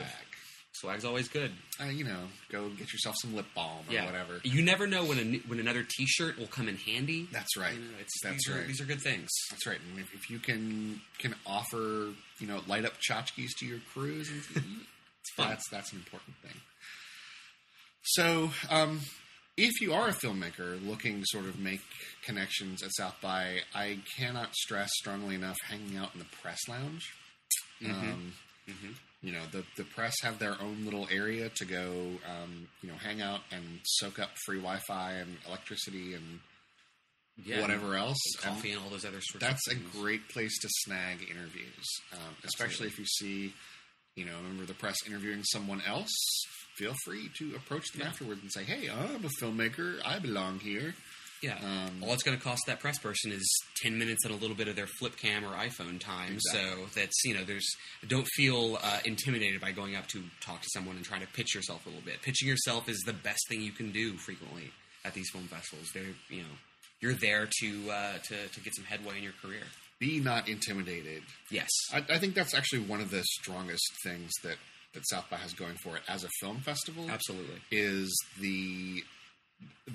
Swag. 0.73 0.93
Swag's 0.93 1.05
always 1.05 1.27
good. 1.27 1.51
Uh, 1.79 1.85
you 1.85 2.03
know, 2.03 2.27
go 2.51 2.69
get 2.69 2.91
yourself 2.91 3.15
some 3.21 3.35
lip 3.35 3.45
balm 3.55 3.85
or 3.87 3.93
yeah. 3.93 4.05
whatever. 4.05 4.41
You 4.43 4.63
never 4.63 4.87
know 4.87 5.05
when 5.05 5.17
a, 5.17 5.37
when 5.47 5.59
another 5.59 5.85
T-shirt 5.87 6.37
will 6.37 6.47
come 6.47 6.67
in 6.67 6.77
handy. 6.77 7.27
That's 7.31 7.55
right. 7.57 7.73
You 7.73 7.79
know, 7.79 7.85
That's 8.23 8.45
these 8.45 8.53
right. 8.53 8.63
Are, 8.63 8.67
these 8.67 8.81
are 8.81 8.85
good 8.85 9.01
things. 9.01 9.29
That's 9.49 9.65
right. 9.67 9.77
And 9.91 9.99
if, 9.99 10.13
if, 10.13 10.29
you 10.29 10.39
can 10.39 11.01
can 11.19 11.35
offer 11.45 12.09
you 12.39 12.47
know 12.47 12.61
light 12.67 12.85
up 12.85 12.93
tchotchkes 12.99 13.49
to 13.59 13.65
your 13.65 13.79
crews, 13.93 14.29
it's. 14.31 14.65
That's 15.37 15.69
that's 15.69 15.91
an 15.93 15.99
important 15.99 16.35
thing. 16.43 16.61
So, 18.03 18.51
um, 18.69 18.99
if 19.55 19.79
you 19.81 19.93
are 19.93 20.09
a 20.09 20.11
filmmaker 20.11 20.85
looking 20.85 21.19
to 21.19 21.25
sort 21.27 21.45
of 21.45 21.59
make 21.59 21.81
connections 22.25 22.83
at 22.83 22.93
South 22.93 23.15
by, 23.21 23.59
I 23.73 23.99
cannot 24.17 24.53
stress 24.55 24.89
strongly 24.95 25.35
enough 25.35 25.57
hanging 25.69 25.97
out 25.97 26.09
in 26.13 26.19
the 26.19 26.25
press 26.41 26.59
lounge. 26.67 27.13
Mm-hmm. 27.81 28.11
Um, 28.11 28.33
mm-hmm 28.67 28.93
you 29.23 29.31
know 29.31 29.41
the 29.51 29.63
the 29.77 29.83
press 29.83 30.13
have 30.21 30.37
their 30.37 30.55
own 30.61 30.83
little 30.83 31.07
area 31.09 31.49
to 31.49 31.65
go 31.65 31.91
um, 32.29 32.67
you 32.81 32.89
know 32.89 32.95
hang 32.95 33.21
out 33.21 33.39
and 33.51 33.79
soak 33.83 34.19
up 34.19 34.29
free 34.45 34.57
Wi-Fi 34.57 35.13
and 35.13 35.37
electricity 35.47 36.13
and 36.13 36.39
yeah, 37.43 37.61
whatever 37.61 37.95
else 37.95 38.17
and 38.35 38.43
coffee 38.43 38.69
and, 38.69 38.77
and, 38.77 38.85
all 38.85 38.91
those 38.91 39.05
other 39.05 39.21
sorts. 39.21 39.43
That's 39.43 39.67
a 39.69 39.75
great 39.75 40.29
place 40.29 40.59
to 40.59 40.67
snag 40.83 41.21
interviews, 41.23 41.85
um, 42.11 42.35
especially 42.43 42.87
if 42.87 42.99
you 42.99 43.05
see 43.05 43.53
you 44.15 44.25
know 44.25 44.35
remember 44.43 44.65
the 44.65 44.75
press 44.75 44.97
interviewing 45.07 45.43
someone 45.45 45.81
else. 45.87 46.13
Feel 46.75 46.93
free 47.05 47.29
to 47.37 47.55
approach 47.55 47.85
them 47.93 48.01
yeah. 48.01 48.07
afterwards 48.07 48.41
and 48.41 48.51
say, 48.51 48.63
"Hey, 48.63 48.89
I'm 48.89 49.23
a 49.23 49.29
filmmaker. 49.41 49.99
I 50.05 50.19
belong 50.19 50.59
here." 50.59 50.95
Yeah. 51.43 51.57
Um, 51.61 52.03
All 52.03 52.13
it's 52.13 52.23
going 52.23 52.37
to 52.37 52.43
cost 52.43 52.61
that 52.67 52.79
press 52.79 52.97
person 52.97 53.31
is 53.31 53.45
10 53.83 53.97
minutes 53.97 54.23
and 54.25 54.33
a 54.33 54.37
little 54.37 54.55
bit 54.55 54.69
of 54.69 54.75
their 54.75 54.87
flip 54.87 55.17
cam 55.17 55.43
or 55.43 55.49
iPhone 55.49 55.99
time. 55.99 56.35
Exactly. 56.35 56.85
So 56.85 56.99
that's, 56.99 57.25
you 57.25 57.35
know, 57.35 57.43
there's, 57.43 57.67
don't 58.07 58.27
feel 58.27 58.79
uh, 58.81 58.99
intimidated 59.03 59.59
by 59.59 59.71
going 59.71 59.95
up 59.95 60.07
to 60.07 60.23
talk 60.39 60.61
to 60.61 60.69
someone 60.73 60.95
and 60.95 61.03
trying 61.03 61.21
to 61.21 61.27
pitch 61.27 61.53
yourself 61.53 61.85
a 61.85 61.89
little 61.89 62.03
bit. 62.03 62.21
Pitching 62.21 62.47
yourself 62.47 62.87
is 62.87 62.99
the 63.05 63.13
best 63.13 63.41
thing 63.49 63.61
you 63.61 63.73
can 63.73 63.91
do 63.91 64.13
frequently 64.13 64.71
at 65.03 65.13
these 65.13 65.29
film 65.31 65.45
festivals. 65.47 65.89
They're, 65.93 66.15
you 66.29 66.41
know, 66.41 66.55
you're 67.01 67.13
there 67.13 67.49
to, 67.59 67.91
uh, 67.91 68.13
to, 68.29 68.47
to 68.47 68.59
get 68.61 68.73
some 68.73 68.85
headway 68.85 69.17
in 69.17 69.23
your 69.23 69.33
career. 69.41 69.63
Be 69.99 70.21
not 70.21 70.47
intimidated. 70.47 71.23
Yes. 71.51 71.69
I, 71.93 72.03
I 72.09 72.19
think 72.19 72.35
that's 72.35 72.53
actually 72.53 72.83
one 72.83 73.01
of 73.01 73.11
the 73.11 73.23
strongest 73.23 73.83
things 74.03 74.31
that 74.43 74.55
that 74.93 75.07
South 75.09 75.29
by 75.29 75.37
has 75.37 75.53
going 75.53 75.75
for 75.75 75.95
it 75.95 76.03
as 76.07 76.23
a 76.23 76.29
film 76.39 76.59
festival. 76.59 77.09
Absolutely. 77.09 77.55
Is 77.71 78.15
the 78.39 79.03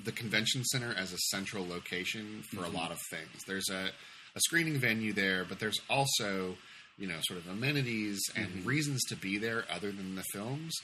the 0.03 0.11
convention 0.11 0.63
center 0.63 0.93
as 0.97 1.13
a 1.13 1.17
central 1.29 1.67
location 1.67 2.43
for 2.49 2.57
mm-hmm. 2.57 2.75
a 2.75 2.77
lot 2.77 2.91
of 2.91 2.99
things. 3.09 3.43
There's 3.47 3.69
a, 3.69 3.89
a 4.35 4.39
screening 4.39 4.79
venue 4.79 5.13
there, 5.13 5.45
but 5.47 5.59
there's 5.59 5.79
also 5.89 6.55
you 6.97 7.07
know 7.07 7.17
sort 7.21 7.39
of 7.39 7.47
amenities 7.47 8.19
and 8.35 8.47
mm-hmm. 8.47 8.67
reasons 8.67 9.03
to 9.09 9.15
be 9.15 9.37
there 9.37 9.65
other 9.71 9.91
than 9.91 10.15
the 10.15 10.23
films, 10.33 10.75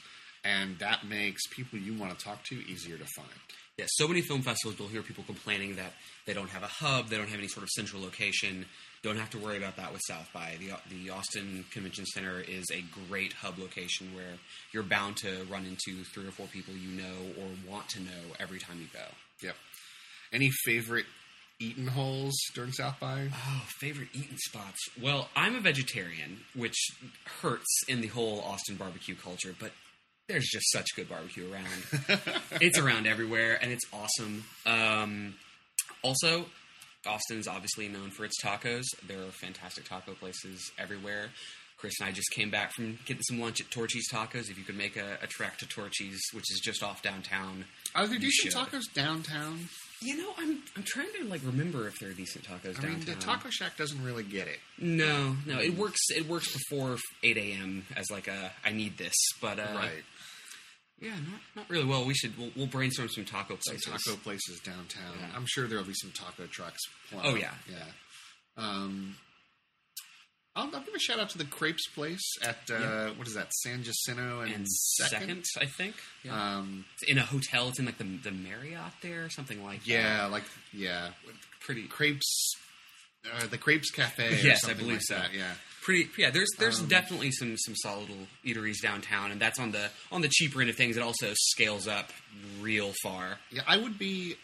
and 0.43 0.79
that 0.79 1.05
makes 1.05 1.45
people 1.47 1.79
you 1.79 1.93
want 1.93 2.17
to 2.17 2.25
talk 2.25 2.43
to 2.45 2.55
easier 2.55 2.97
to 2.97 3.05
find. 3.15 3.29
Yeah, 3.77 3.85
so 3.89 4.07
many 4.07 4.21
film 4.21 4.41
festivals, 4.41 4.79
you'll 4.79 4.87
hear 4.87 5.01
people 5.01 5.25
complaining 5.25 5.75
that 5.75 5.91
they 6.25 6.33
don't 6.33 6.49
have 6.49 6.63
a 6.63 6.67
hub, 6.67 7.09
they 7.09 7.17
don't 7.17 7.27
have 7.27 7.39
any 7.39 7.49
sort 7.49 7.63
of 7.63 7.69
central 7.69 8.01
location. 8.01 8.65
Don't 9.03 9.17
have 9.17 9.29
to 9.31 9.37
worry 9.37 9.57
about 9.57 9.75
that 9.75 9.91
with 9.91 10.01
South 10.07 10.27
by. 10.33 10.55
The, 10.59 10.71
the 10.89 11.11
Austin 11.11 11.65
Convention 11.71 12.05
Center 12.05 12.39
is 12.39 12.65
a 12.73 12.83
great 13.07 13.33
hub 13.33 13.59
location 13.59 14.15
where 14.15 14.39
you're 14.71 14.81
bound 14.81 15.17
to 15.17 15.45
run 15.49 15.65
into 15.65 16.03
three 16.05 16.25
or 16.25 16.31
four 16.31 16.47
people 16.47 16.73
you 16.73 16.89
know 16.89 17.33
or 17.37 17.47
want 17.69 17.89
to 17.89 17.99
know 17.99 18.33
every 18.39 18.57
time 18.57 18.79
you 18.79 18.87
go. 18.91 19.05
Yep. 19.43 19.55
Any 20.33 20.49
favorite 20.63 21.05
eating 21.59 21.87
holes 21.87 22.33
during 22.53 22.71
South 22.71 22.99
by? 22.99 23.27
Oh, 23.31 23.63
favorite 23.79 24.09
eating 24.13 24.37
spots. 24.37 24.79
Well, 25.01 25.29
I'm 25.35 25.55
a 25.55 25.59
vegetarian, 25.59 26.39
which 26.55 26.77
hurts 27.41 27.83
in 27.87 28.01
the 28.01 28.07
whole 28.07 28.41
Austin 28.41 28.75
barbecue 28.75 29.15
culture, 29.15 29.53
but 29.59 29.71
there's 30.27 30.47
just 30.47 30.71
such 30.71 30.87
good 30.95 31.09
barbecue 31.09 31.51
around. 31.51 32.19
it's 32.61 32.77
around 32.77 33.07
everywhere, 33.07 33.57
and 33.61 33.71
it's 33.71 33.85
awesome. 33.93 34.43
Um, 34.65 35.35
also, 36.01 36.45
Austin's 37.05 37.47
obviously 37.47 37.87
known 37.87 38.09
for 38.09 38.25
its 38.25 38.41
tacos. 38.41 38.85
There 39.07 39.19
are 39.19 39.31
fantastic 39.31 39.85
taco 39.85 40.13
places 40.13 40.71
everywhere. 40.77 41.29
Chris 41.77 41.99
and 41.99 42.09
I 42.09 42.11
just 42.11 42.31
came 42.31 42.49
back 42.49 42.71
from 42.71 42.97
getting 43.05 43.21
some 43.23 43.39
lunch 43.39 43.59
at 43.59 43.69
Torchy's 43.69 44.09
Tacos. 44.09 44.49
If 44.49 44.57
you 44.57 44.63
could 44.63 44.77
make 44.77 44.95
a, 44.95 45.17
a 45.21 45.27
trek 45.27 45.57
to 45.57 45.67
Torchy's, 45.67 46.21
which 46.33 46.45
is 46.51 46.61
just 46.63 46.81
off 46.81 47.01
downtown, 47.01 47.65
are 47.93 48.07
there 48.07 48.17
decent 48.17 48.53
should. 48.53 48.59
tacos 48.59 48.91
downtown? 48.93 49.67
You 50.01 50.17
know, 50.17 50.29
I'm 50.37 50.61
I'm 50.75 50.83
trying 50.83 51.07
to 51.19 51.25
like 51.25 51.41
remember 51.45 51.87
if 51.87 51.99
there 51.99 52.09
are 52.09 52.13
decent 52.13 52.45
tacos 52.45 52.77
I 52.77 52.81
downtown. 52.81 52.91
Mean, 52.91 53.05
the 53.05 53.15
Taco 53.15 53.49
Shack 53.49 53.77
doesn't 53.77 54.03
really 54.03 54.23
get 54.23 54.47
it. 54.47 54.59
No, 54.77 55.35
no, 55.45 55.59
it 55.59 55.77
works. 55.77 55.99
It 56.09 56.27
works 56.27 56.51
before 56.51 56.97
eight 57.23 57.37
a.m. 57.37 57.85
as 57.95 58.05
like 58.11 58.27
a 58.27 58.51
I 58.63 58.71
need 58.71 58.97
this, 58.97 59.15
but 59.41 59.59
uh, 59.59 59.67
right. 59.73 60.03
Yeah, 60.99 61.09
not, 61.11 61.41
not 61.55 61.69
really. 61.69 61.85
Well, 61.85 62.05
we 62.05 62.13
should 62.13 62.37
we'll, 62.37 62.51
we'll 62.55 62.67
brainstorm 62.67 63.09
some 63.09 63.25
taco 63.25 63.57
places. 63.65 63.83
Some 63.85 63.93
taco 63.93 64.17
places 64.23 64.59
downtown. 64.63 65.15
Yeah. 65.19 65.27
I'm 65.35 65.45
sure 65.47 65.67
there'll 65.67 65.83
be 65.85 65.93
some 65.93 66.11
taco 66.11 66.45
trucks. 66.47 66.79
Oh 67.23 67.35
yeah, 67.35 67.53
yeah. 67.69 67.85
Um, 68.57 69.15
I'll, 70.55 70.65
I'll, 70.73 70.81
give 70.81 70.93
a 70.95 70.99
shout 70.99 71.19
out 71.19 71.29
to 71.31 71.37
the 71.37 71.45
Crepes 71.45 71.87
Place 71.93 72.23
at 72.41 72.57
uh, 72.69 72.79
yeah. 72.79 73.09
what 73.17 73.27
is 73.27 73.33
that 73.35 73.51
San 73.53 73.83
Jacinto 73.83 74.41
and, 74.41 74.53
and 74.53 74.67
second? 74.67 75.45
second? 75.45 75.45
I 75.59 75.65
think. 75.65 75.95
Yeah. 76.23 76.57
Um, 76.57 76.85
it's 76.93 77.09
in 77.09 77.17
a 77.17 77.23
hotel. 77.23 77.69
It's 77.69 77.79
in 77.79 77.85
like 77.85 77.97
the 77.97 78.05
the 78.23 78.31
Marriott 78.31 78.93
there, 79.01 79.25
or 79.25 79.29
something 79.29 79.63
like 79.63 79.85
yeah, 79.87 80.23
that. 80.23 80.31
like 80.31 80.43
yeah, 80.73 81.09
pretty 81.61 81.83
crepes. 81.87 82.55
Uh, 83.25 83.47
the 83.47 83.57
Crepes 83.57 83.89
Cafe. 83.89 84.39
yes, 84.43 84.69
I 84.69 84.73
believe 84.73 84.93
like 84.93 85.01
so. 85.01 85.15
That, 85.15 85.33
yeah 85.33 85.53
pretty 85.85 86.09
yeah 86.17 86.31
there's 86.31 86.49
there's 86.57 86.79
um, 86.79 86.87
definitely 86.87 87.31
some 87.31 87.55
some 87.57 87.75
solid 87.75 88.09
little 88.09 88.25
eateries 88.43 88.81
downtown 88.81 89.31
and 89.31 89.39
that's 89.39 89.59
on 89.59 89.71
the 89.71 89.89
on 90.11 90.21
the 90.21 90.27
cheaper 90.27 90.59
end 90.59 90.69
of 90.69 90.75
things 90.75 90.97
it 90.97 91.03
also 91.03 91.27
scales 91.35 91.87
up 91.87 92.11
real 92.59 92.91
far 93.03 93.37
yeah 93.51 93.61
i 93.67 93.77
would 93.77 93.99
be 93.99 94.35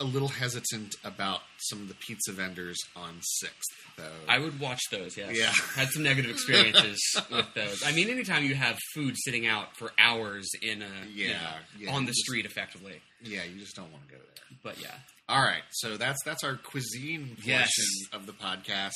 a 0.00 0.04
little 0.04 0.28
hesitant 0.28 0.94
about 1.04 1.40
some 1.56 1.80
of 1.82 1.88
the 1.88 1.94
pizza 1.94 2.32
vendors 2.32 2.76
on 2.94 3.18
sixth 3.20 3.68
though 3.96 4.04
i 4.28 4.38
would 4.38 4.60
watch 4.60 4.80
those 4.90 5.16
yes 5.16 5.30
yeah 5.36 5.50
had 5.74 5.88
some 5.88 6.02
negative 6.02 6.30
experiences 6.30 7.00
with 7.30 7.52
those 7.54 7.82
i 7.84 7.92
mean 7.92 8.08
anytime 8.08 8.44
you 8.44 8.54
have 8.54 8.78
food 8.94 9.14
sitting 9.16 9.46
out 9.46 9.76
for 9.76 9.90
hours 9.98 10.48
in 10.62 10.82
a 10.82 10.86
yeah, 11.12 11.26
you 11.26 11.28
know, 11.28 11.36
yeah 11.80 11.94
on 11.94 12.04
the 12.04 12.10
just, 12.10 12.20
street 12.20 12.46
effectively 12.46 13.00
yeah 13.22 13.42
you 13.44 13.58
just 13.58 13.74
don't 13.74 13.90
want 13.90 14.06
to 14.06 14.14
go 14.14 14.20
there 14.20 14.58
but 14.62 14.80
yeah 14.80 14.94
all 15.28 15.42
right 15.42 15.62
so 15.70 15.96
that's 15.96 16.22
that's 16.24 16.44
our 16.44 16.54
cuisine 16.56 17.34
portion 17.36 17.44
yes. 17.44 17.70
of 18.12 18.26
the 18.26 18.32
podcast 18.32 18.92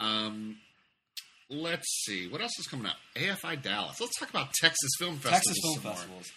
um, 0.00 0.56
let's 1.50 2.04
see 2.04 2.28
what 2.28 2.40
else 2.40 2.58
is 2.58 2.66
coming 2.66 2.86
up. 2.86 2.96
AFI 3.14 3.62
Dallas. 3.62 4.00
Let's 4.00 4.18
talk 4.18 4.30
about 4.30 4.52
Texas 4.54 4.90
Film 4.98 5.16
Festivals. 5.16 5.44
Texas 5.44 5.58
Film 5.62 5.94
Festivals. 5.94 6.32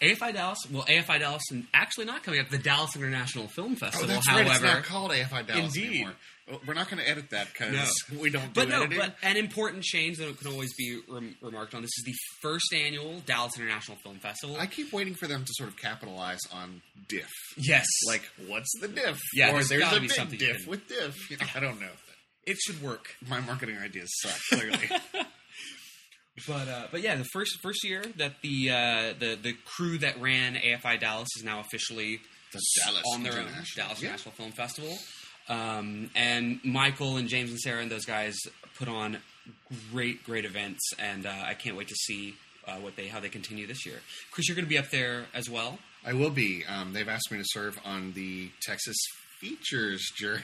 AFI 0.00 0.32
Dallas. 0.32 0.58
Well, 0.70 0.84
AFI 0.84 1.20
Dallas, 1.20 1.42
and 1.50 1.66
actually 1.74 2.06
not 2.06 2.22
coming 2.22 2.40
up. 2.40 2.48
The 2.48 2.58
Dallas 2.58 2.96
International 2.96 3.46
Film 3.46 3.72
oh, 3.72 3.86
Festival. 3.86 4.16
Oh, 4.16 4.20
however, 4.26 4.48
right. 4.48 4.56
It's 4.56 4.62
not 4.62 4.84
called 4.84 5.10
AFI 5.10 5.46
Dallas 5.46 5.76
Indeed. 5.76 5.86
anymore. 5.86 6.14
We're 6.66 6.74
not 6.74 6.88
going 6.88 7.02
to 7.02 7.08
edit 7.08 7.30
that 7.30 7.48
because 7.52 7.92
no. 8.10 8.20
we 8.20 8.30
don't. 8.30 8.54
Do 8.54 8.60
but 8.60 8.68
no, 8.70 8.82
editing. 8.82 8.98
but 8.98 9.16
an 9.22 9.36
important 9.36 9.82
change 9.82 10.16
that 10.16 10.38
can 10.38 10.50
always 10.50 10.72
be 10.74 10.98
rem- 11.06 11.36
remarked 11.42 11.74
on. 11.74 11.82
This 11.82 11.90
is 11.98 12.04
the 12.06 12.14
first 12.40 12.72
annual 12.72 13.20
Dallas 13.26 13.52
International 13.58 13.98
Film 14.02 14.18
Festival. 14.18 14.56
I 14.58 14.66
keep 14.66 14.92
waiting 14.92 15.14
for 15.14 15.26
them 15.26 15.44
to 15.44 15.52
sort 15.52 15.68
of 15.68 15.76
capitalize 15.76 16.40
on 16.50 16.80
diff. 17.06 17.30
Yes, 17.58 17.86
like 18.06 18.22
what's 18.46 18.72
the 18.80 18.88
diff? 18.88 19.20
Yeah, 19.34 19.50
or 19.50 19.54
there's, 19.54 19.68
there's 19.68 19.92
a 19.92 20.00
big 20.00 20.38
diff 20.38 20.62
can... 20.62 20.70
with 20.70 20.88
diff. 20.88 21.30
You 21.30 21.36
know, 21.36 21.46
I 21.54 21.60
don't 21.60 21.80
know. 21.80 21.90
It 22.46 22.56
should 22.56 22.80
work. 22.82 23.14
My 23.28 23.40
marketing 23.40 23.76
ideas 23.76 24.08
suck. 24.22 24.38
Clearly. 24.58 24.88
but 26.46 26.68
uh, 26.68 26.86
but 26.90 27.00
yeah, 27.00 27.16
the 27.16 27.24
first 27.32 27.58
first 27.62 27.84
year 27.84 28.02
that 28.16 28.34
the 28.42 28.70
uh, 28.70 29.14
the 29.18 29.38
the 29.40 29.54
crew 29.64 29.98
that 29.98 30.20
ran 30.20 30.54
AFI 30.54 31.00
Dallas 31.00 31.28
is 31.36 31.44
now 31.44 31.60
officially 31.60 32.20
the 32.52 32.60
Dallas 32.84 33.02
on 33.14 33.22
their 33.22 33.38
own 33.38 33.48
Dallas 33.76 34.02
yeah. 34.02 34.10
National 34.10 34.34
Film 34.34 34.52
Festival. 34.52 34.96
Um, 35.48 36.10
and 36.14 36.60
Michael 36.62 37.16
and 37.16 37.28
James 37.28 37.50
and 37.50 37.58
Sarah 37.58 37.80
and 37.80 37.90
those 37.90 38.04
guys 38.04 38.36
put 38.78 38.88
on 38.88 39.18
great 39.92 40.24
great 40.24 40.44
events, 40.44 40.92
and 40.98 41.26
uh, 41.26 41.32
I 41.46 41.54
can't 41.54 41.76
wait 41.76 41.88
to 41.88 41.94
see 41.94 42.34
uh, 42.66 42.76
what 42.76 42.96
they 42.96 43.08
how 43.08 43.20
they 43.20 43.28
continue 43.28 43.66
this 43.66 43.86
year. 43.86 44.00
Chris, 44.30 44.48
you're 44.48 44.54
going 44.54 44.66
to 44.66 44.70
be 44.70 44.78
up 44.78 44.90
there 44.90 45.26
as 45.34 45.48
well. 45.48 45.78
I 46.04 46.12
will 46.12 46.30
be. 46.30 46.64
Um, 46.68 46.92
they've 46.92 47.08
asked 47.08 47.30
me 47.30 47.38
to 47.38 47.44
serve 47.46 47.78
on 47.84 48.12
the 48.12 48.50
Texas 48.62 48.96
features 49.40 50.10
jury. 50.16 50.42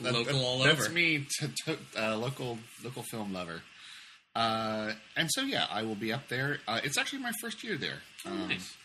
that, 0.00 0.12
local 0.12 0.24
that, 0.24 0.34
all 0.34 0.58
that's 0.60 0.86
over. 0.86 0.90
me, 0.92 1.26
to, 1.38 1.50
to, 1.64 1.78
uh, 1.96 2.16
local 2.16 2.58
local 2.84 3.02
film 3.02 3.32
lover. 3.32 3.62
Uh, 4.38 4.92
and 5.16 5.28
so 5.32 5.42
yeah, 5.42 5.66
I 5.68 5.82
will 5.82 5.96
be 5.96 6.12
up 6.12 6.28
there. 6.28 6.58
Uh, 6.68 6.80
it's 6.84 6.96
actually 6.96 7.18
my 7.18 7.32
first 7.40 7.64
year 7.64 7.76
there. 7.76 7.98
Oh, 8.24 8.30
um, 8.30 8.48
nice. 8.48 8.76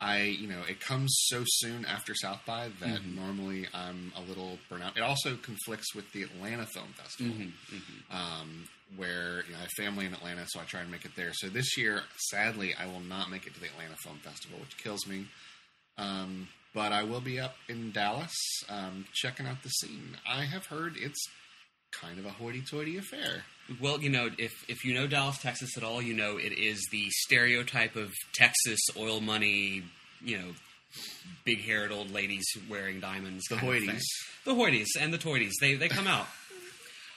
I, 0.00 0.22
you 0.22 0.46
know, 0.46 0.60
it 0.68 0.80
comes 0.80 1.12
so 1.26 1.42
soon 1.44 1.84
after 1.84 2.14
South 2.14 2.40
by 2.46 2.68
that 2.80 3.02
mm-hmm. 3.02 3.16
normally 3.16 3.66
I'm 3.74 4.12
a 4.16 4.20
little 4.22 4.58
burnout. 4.70 4.96
It 4.96 5.02
also 5.02 5.36
conflicts 5.36 5.96
with 5.96 6.10
the 6.12 6.22
Atlanta 6.22 6.64
Film 6.66 6.86
Festival, 6.94 7.32
mm-hmm, 7.32 7.76
mm-hmm. 7.76 8.16
Um, 8.16 8.68
where 8.96 9.42
you 9.46 9.52
know, 9.52 9.58
I 9.58 9.62
have 9.62 9.70
family 9.76 10.06
in 10.06 10.14
Atlanta, 10.14 10.46
so 10.46 10.60
I 10.60 10.64
try 10.64 10.80
and 10.80 10.90
make 10.90 11.04
it 11.04 11.16
there. 11.16 11.32
So 11.34 11.48
this 11.48 11.76
year, 11.76 12.02
sadly, 12.30 12.74
I 12.78 12.86
will 12.86 13.00
not 13.00 13.30
make 13.30 13.46
it 13.46 13.54
to 13.54 13.60
the 13.60 13.66
Atlanta 13.66 13.96
Film 14.04 14.18
Festival, 14.22 14.60
which 14.60 14.76
kills 14.78 15.06
me. 15.08 15.26
Um, 15.98 16.48
but 16.72 16.92
I 16.92 17.02
will 17.02 17.20
be 17.20 17.40
up 17.40 17.56
in 17.68 17.90
Dallas 17.90 18.34
um, 18.68 19.06
checking 19.12 19.46
out 19.46 19.64
the 19.64 19.70
scene. 19.70 20.16
I 20.26 20.44
have 20.44 20.66
heard 20.66 20.94
it's 20.96 21.20
kind 21.92 22.18
of 22.18 22.26
a 22.26 22.30
hoity-toity 22.30 22.96
affair. 22.96 23.42
Well, 23.80 24.00
you 24.00 24.10
know, 24.10 24.30
if 24.38 24.52
if 24.68 24.84
you 24.84 24.94
know 24.94 25.06
Dallas, 25.06 25.38
Texas 25.38 25.76
at 25.76 25.84
all, 25.84 26.02
you 26.02 26.14
know 26.14 26.36
it 26.38 26.52
is 26.52 26.86
the 26.90 27.06
stereotype 27.10 27.94
of 27.96 28.12
Texas 28.32 28.80
oil 28.96 29.20
money, 29.20 29.84
you 30.22 30.38
know, 30.38 30.48
big-haired 31.44 31.92
old 31.92 32.10
ladies 32.10 32.46
wearing 32.68 33.00
diamonds. 33.00 33.44
The 33.48 33.56
hoities, 33.56 34.02
the 34.44 34.54
hoities, 34.54 34.88
and 34.98 35.12
the 35.12 35.18
toities. 35.18 35.52
They 35.60 35.74
they 35.74 35.88
come 35.88 36.06
out. 36.06 36.26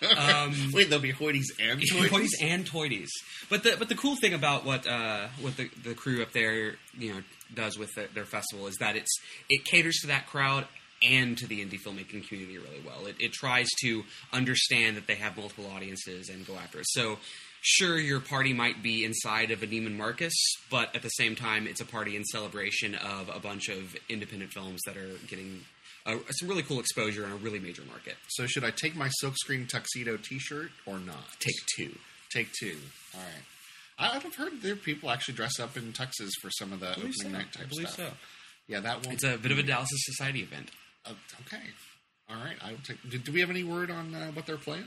Um, 0.03 0.53
Wait, 0.74 0.89
there'll 0.89 1.01
be 1.01 1.13
hoities 1.13 1.53
and 1.62 1.79
toities? 1.93 2.10
hoities 2.10 2.38
and 2.41 2.65
toities. 2.65 3.07
But 3.50 3.63
the 3.63 3.77
but 3.79 3.88
the 3.88 3.95
cool 3.95 4.17
thing 4.17 4.33
about 4.33 4.65
what 4.65 4.86
uh, 4.86 5.27
what 5.39 5.55
the, 5.55 5.69
the 5.81 5.93
crew 5.93 6.22
up 6.22 6.33
there 6.33 6.75
you 6.98 7.13
know 7.13 7.22
does 7.53 7.77
with 7.77 7.89
the, 7.95 8.10
their 8.13 8.25
festival 8.25 8.67
is 8.67 8.75
that 8.81 8.98
it's 8.98 9.12
it 9.48 9.63
caters 9.63 10.00
to 10.01 10.07
that 10.07 10.27
crowd 10.27 10.67
and 11.03 11.38
to 11.38 11.48
the 11.48 11.63
indie 11.63 11.79
filmmaking 11.79 12.27
community 12.27 12.57
really 12.57 12.81
well. 12.86 13.05
It, 13.05 13.15
it 13.19 13.33
tries 13.33 13.67
to 13.81 14.03
understand 14.31 14.98
that 14.98 15.07
they 15.07 15.15
have 15.15 15.38
multiple 15.38 15.65
audiences 15.74 16.29
and 16.29 16.45
go 16.45 16.55
after 16.55 16.79
it. 16.79 16.86
So, 16.89 17.17
sure, 17.62 17.98
your 17.98 18.19
party 18.19 18.53
might 18.53 18.81
be 18.81 19.03
inside 19.03 19.51
of 19.51 19.63
a 19.63 19.67
Neiman 19.67 19.98
Marcus, 19.98 20.33
but 20.69 20.95
at 20.95 21.01
the 21.01 21.10
same 21.10 21.36
time, 21.36 21.67
it's 21.67 21.81
a 21.81 21.86
party 21.86 22.15
in 22.15 22.24
celebration 22.25 22.95
of 22.95 23.29
a 23.33 23.39
bunch 23.39 23.69
of 23.69 23.95
independent 24.10 24.51
films 24.51 24.81
that 24.86 24.98
are 24.98 25.17
getting 25.27 25.62
uh, 26.05 26.17
some 26.31 26.50
really 26.50 26.63
cool 26.63 26.79
exposure 26.79 27.25
in 27.25 27.31
a 27.31 27.36
really 27.36 27.60
major 27.60 27.83
market. 27.83 28.15
So, 28.29 28.45
should 28.48 28.63
I 28.63 28.72
take 28.72 28.95
my 28.95 29.10
silkscreen 29.24 29.67
tuxedo 29.67 30.17
T-shirt 30.17 30.72
or 30.86 31.00
not? 31.00 31.39
Take 31.39 31.55
two. 31.77 31.98
Take 32.31 32.51
two. 32.60 32.77
All 33.13 33.22
right. 33.22 33.43
I've 34.00 34.36
heard 34.36 34.62
there 34.62 34.74
are 34.74 34.75
people 34.75 35.12
actually 35.12 35.36
dress 35.36 35.60
up 35.60 35.77
in 35.77 35.93
tuxes 35.93 36.31
for 36.41 36.50
some 36.50 36.74
of 36.74 36.79
the 36.79 36.91
opening 36.91 37.13
so. 37.13 37.29
night 37.29 37.51
type 37.53 37.72
stuff. 37.72 37.95
So. 37.95 38.10
Yeah, 38.67 38.79
that 38.79 39.05
one. 39.05 39.15
It's 39.15 39.24
a 39.24 39.38
bit 39.38 39.51
of 39.51 39.60
a 39.60 39.63
Dallas 39.63 39.89
Society 39.91 40.41
event. 40.41 40.72
Uh, 41.05 41.13
okay. 41.41 41.63
All 42.29 42.38
right. 42.38 42.55
I 42.63 42.72
will 42.72 42.79
take. 42.83 42.98
Do, 43.10 43.17
do, 43.17 43.31
we 43.31 43.41
have 43.41 43.50
any 43.50 43.63
word 43.63 43.91
on 43.91 44.15
uh, 44.15 44.31
what 44.31 44.45
they're 44.45 44.57
playing? 44.57 44.86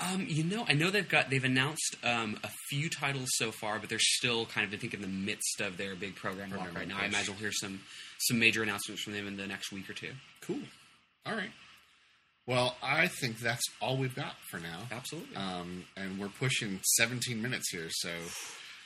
Um, 0.00 0.26
you 0.28 0.42
know, 0.42 0.64
I 0.68 0.72
know 0.72 0.90
they've 0.90 1.08
got 1.08 1.30
they've 1.30 1.44
announced 1.44 1.96
um, 2.02 2.38
a 2.42 2.50
few 2.70 2.90
titles 2.90 3.28
so 3.34 3.52
far, 3.52 3.78
but 3.78 3.88
they're 3.88 3.98
still 4.00 4.46
kind 4.46 4.66
of 4.66 4.74
I 4.74 4.76
think 4.76 4.94
in 4.94 5.00
the 5.00 5.08
midst 5.08 5.60
of 5.60 5.76
their 5.76 5.94
big 5.94 6.16
program, 6.16 6.52
right 6.74 6.88
now. 6.88 6.98
I 7.00 7.06
imagine 7.06 7.34
we'll 7.34 7.40
hear 7.40 7.52
some 7.52 7.80
some 8.18 8.38
major 8.38 8.62
announcements 8.62 9.02
from 9.02 9.12
them 9.12 9.26
in 9.26 9.36
the 9.36 9.46
next 9.46 9.72
week 9.72 9.88
or 9.88 9.94
two. 9.94 10.12
Cool. 10.40 10.60
All 11.24 11.34
right. 11.34 11.50
Well, 12.46 12.76
I 12.82 13.06
think 13.06 13.38
that's 13.38 13.62
all 13.80 13.96
we've 13.96 14.16
got 14.16 14.34
for 14.50 14.58
now. 14.58 14.80
Absolutely. 14.90 15.36
Um, 15.36 15.84
and 15.96 16.18
we're 16.18 16.28
pushing 16.28 16.80
17 16.96 17.40
minutes 17.40 17.70
here, 17.70 17.86
so 17.88 18.10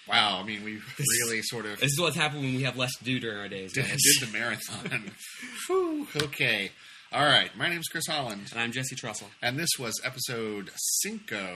wow. 0.09 0.41
I 0.41 0.45
mean, 0.45 0.65
we 0.65 0.79
really 1.25 1.43
sort 1.43 1.67
of 1.67 1.81
this 1.81 1.93
is 1.93 2.01
what's 2.01 2.17
happened 2.17 2.43
when 2.43 2.55
we 2.55 2.63
have 2.63 2.77
less 2.77 2.95
to 2.99 3.05
do 3.05 3.21
during 3.21 3.39
our 3.39 3.49
days. 3.49 3.73
Did, 3.75 3.87
did 3.87 4.29
the 4.29 4.33
marathon. 4.33 5.11
Whew, 5.69 6.07
okay. 6.17 6.71
All 7.13 7.25
right. 7.25 7.55
My 7.57 7.69
name's 7.69 7.87
Chris 7.89 8.07
Holland. 8.09 8.49
And 8.51 8.61
I'm 8.61 8.73
Jesse 8.73 8.97
Trussell. 8.97 9.29
And 9.43 9.59
this 9.59 9.71
was 9.79 9.93
episode 10.05 10.71
Cinco 10.77 11.55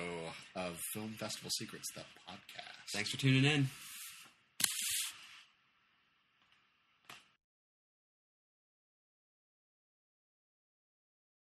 of 0.55 0.79
Film 0.95 1.15
Festival 1.19 1.51
Secrets, 1.51 1.89
the 1.95 2.03
podcast. 2.29 2.93
Thanks 2.93 3.11
for 3.11 3.17
tuning 3.17 3.45
in. 3.45 3.69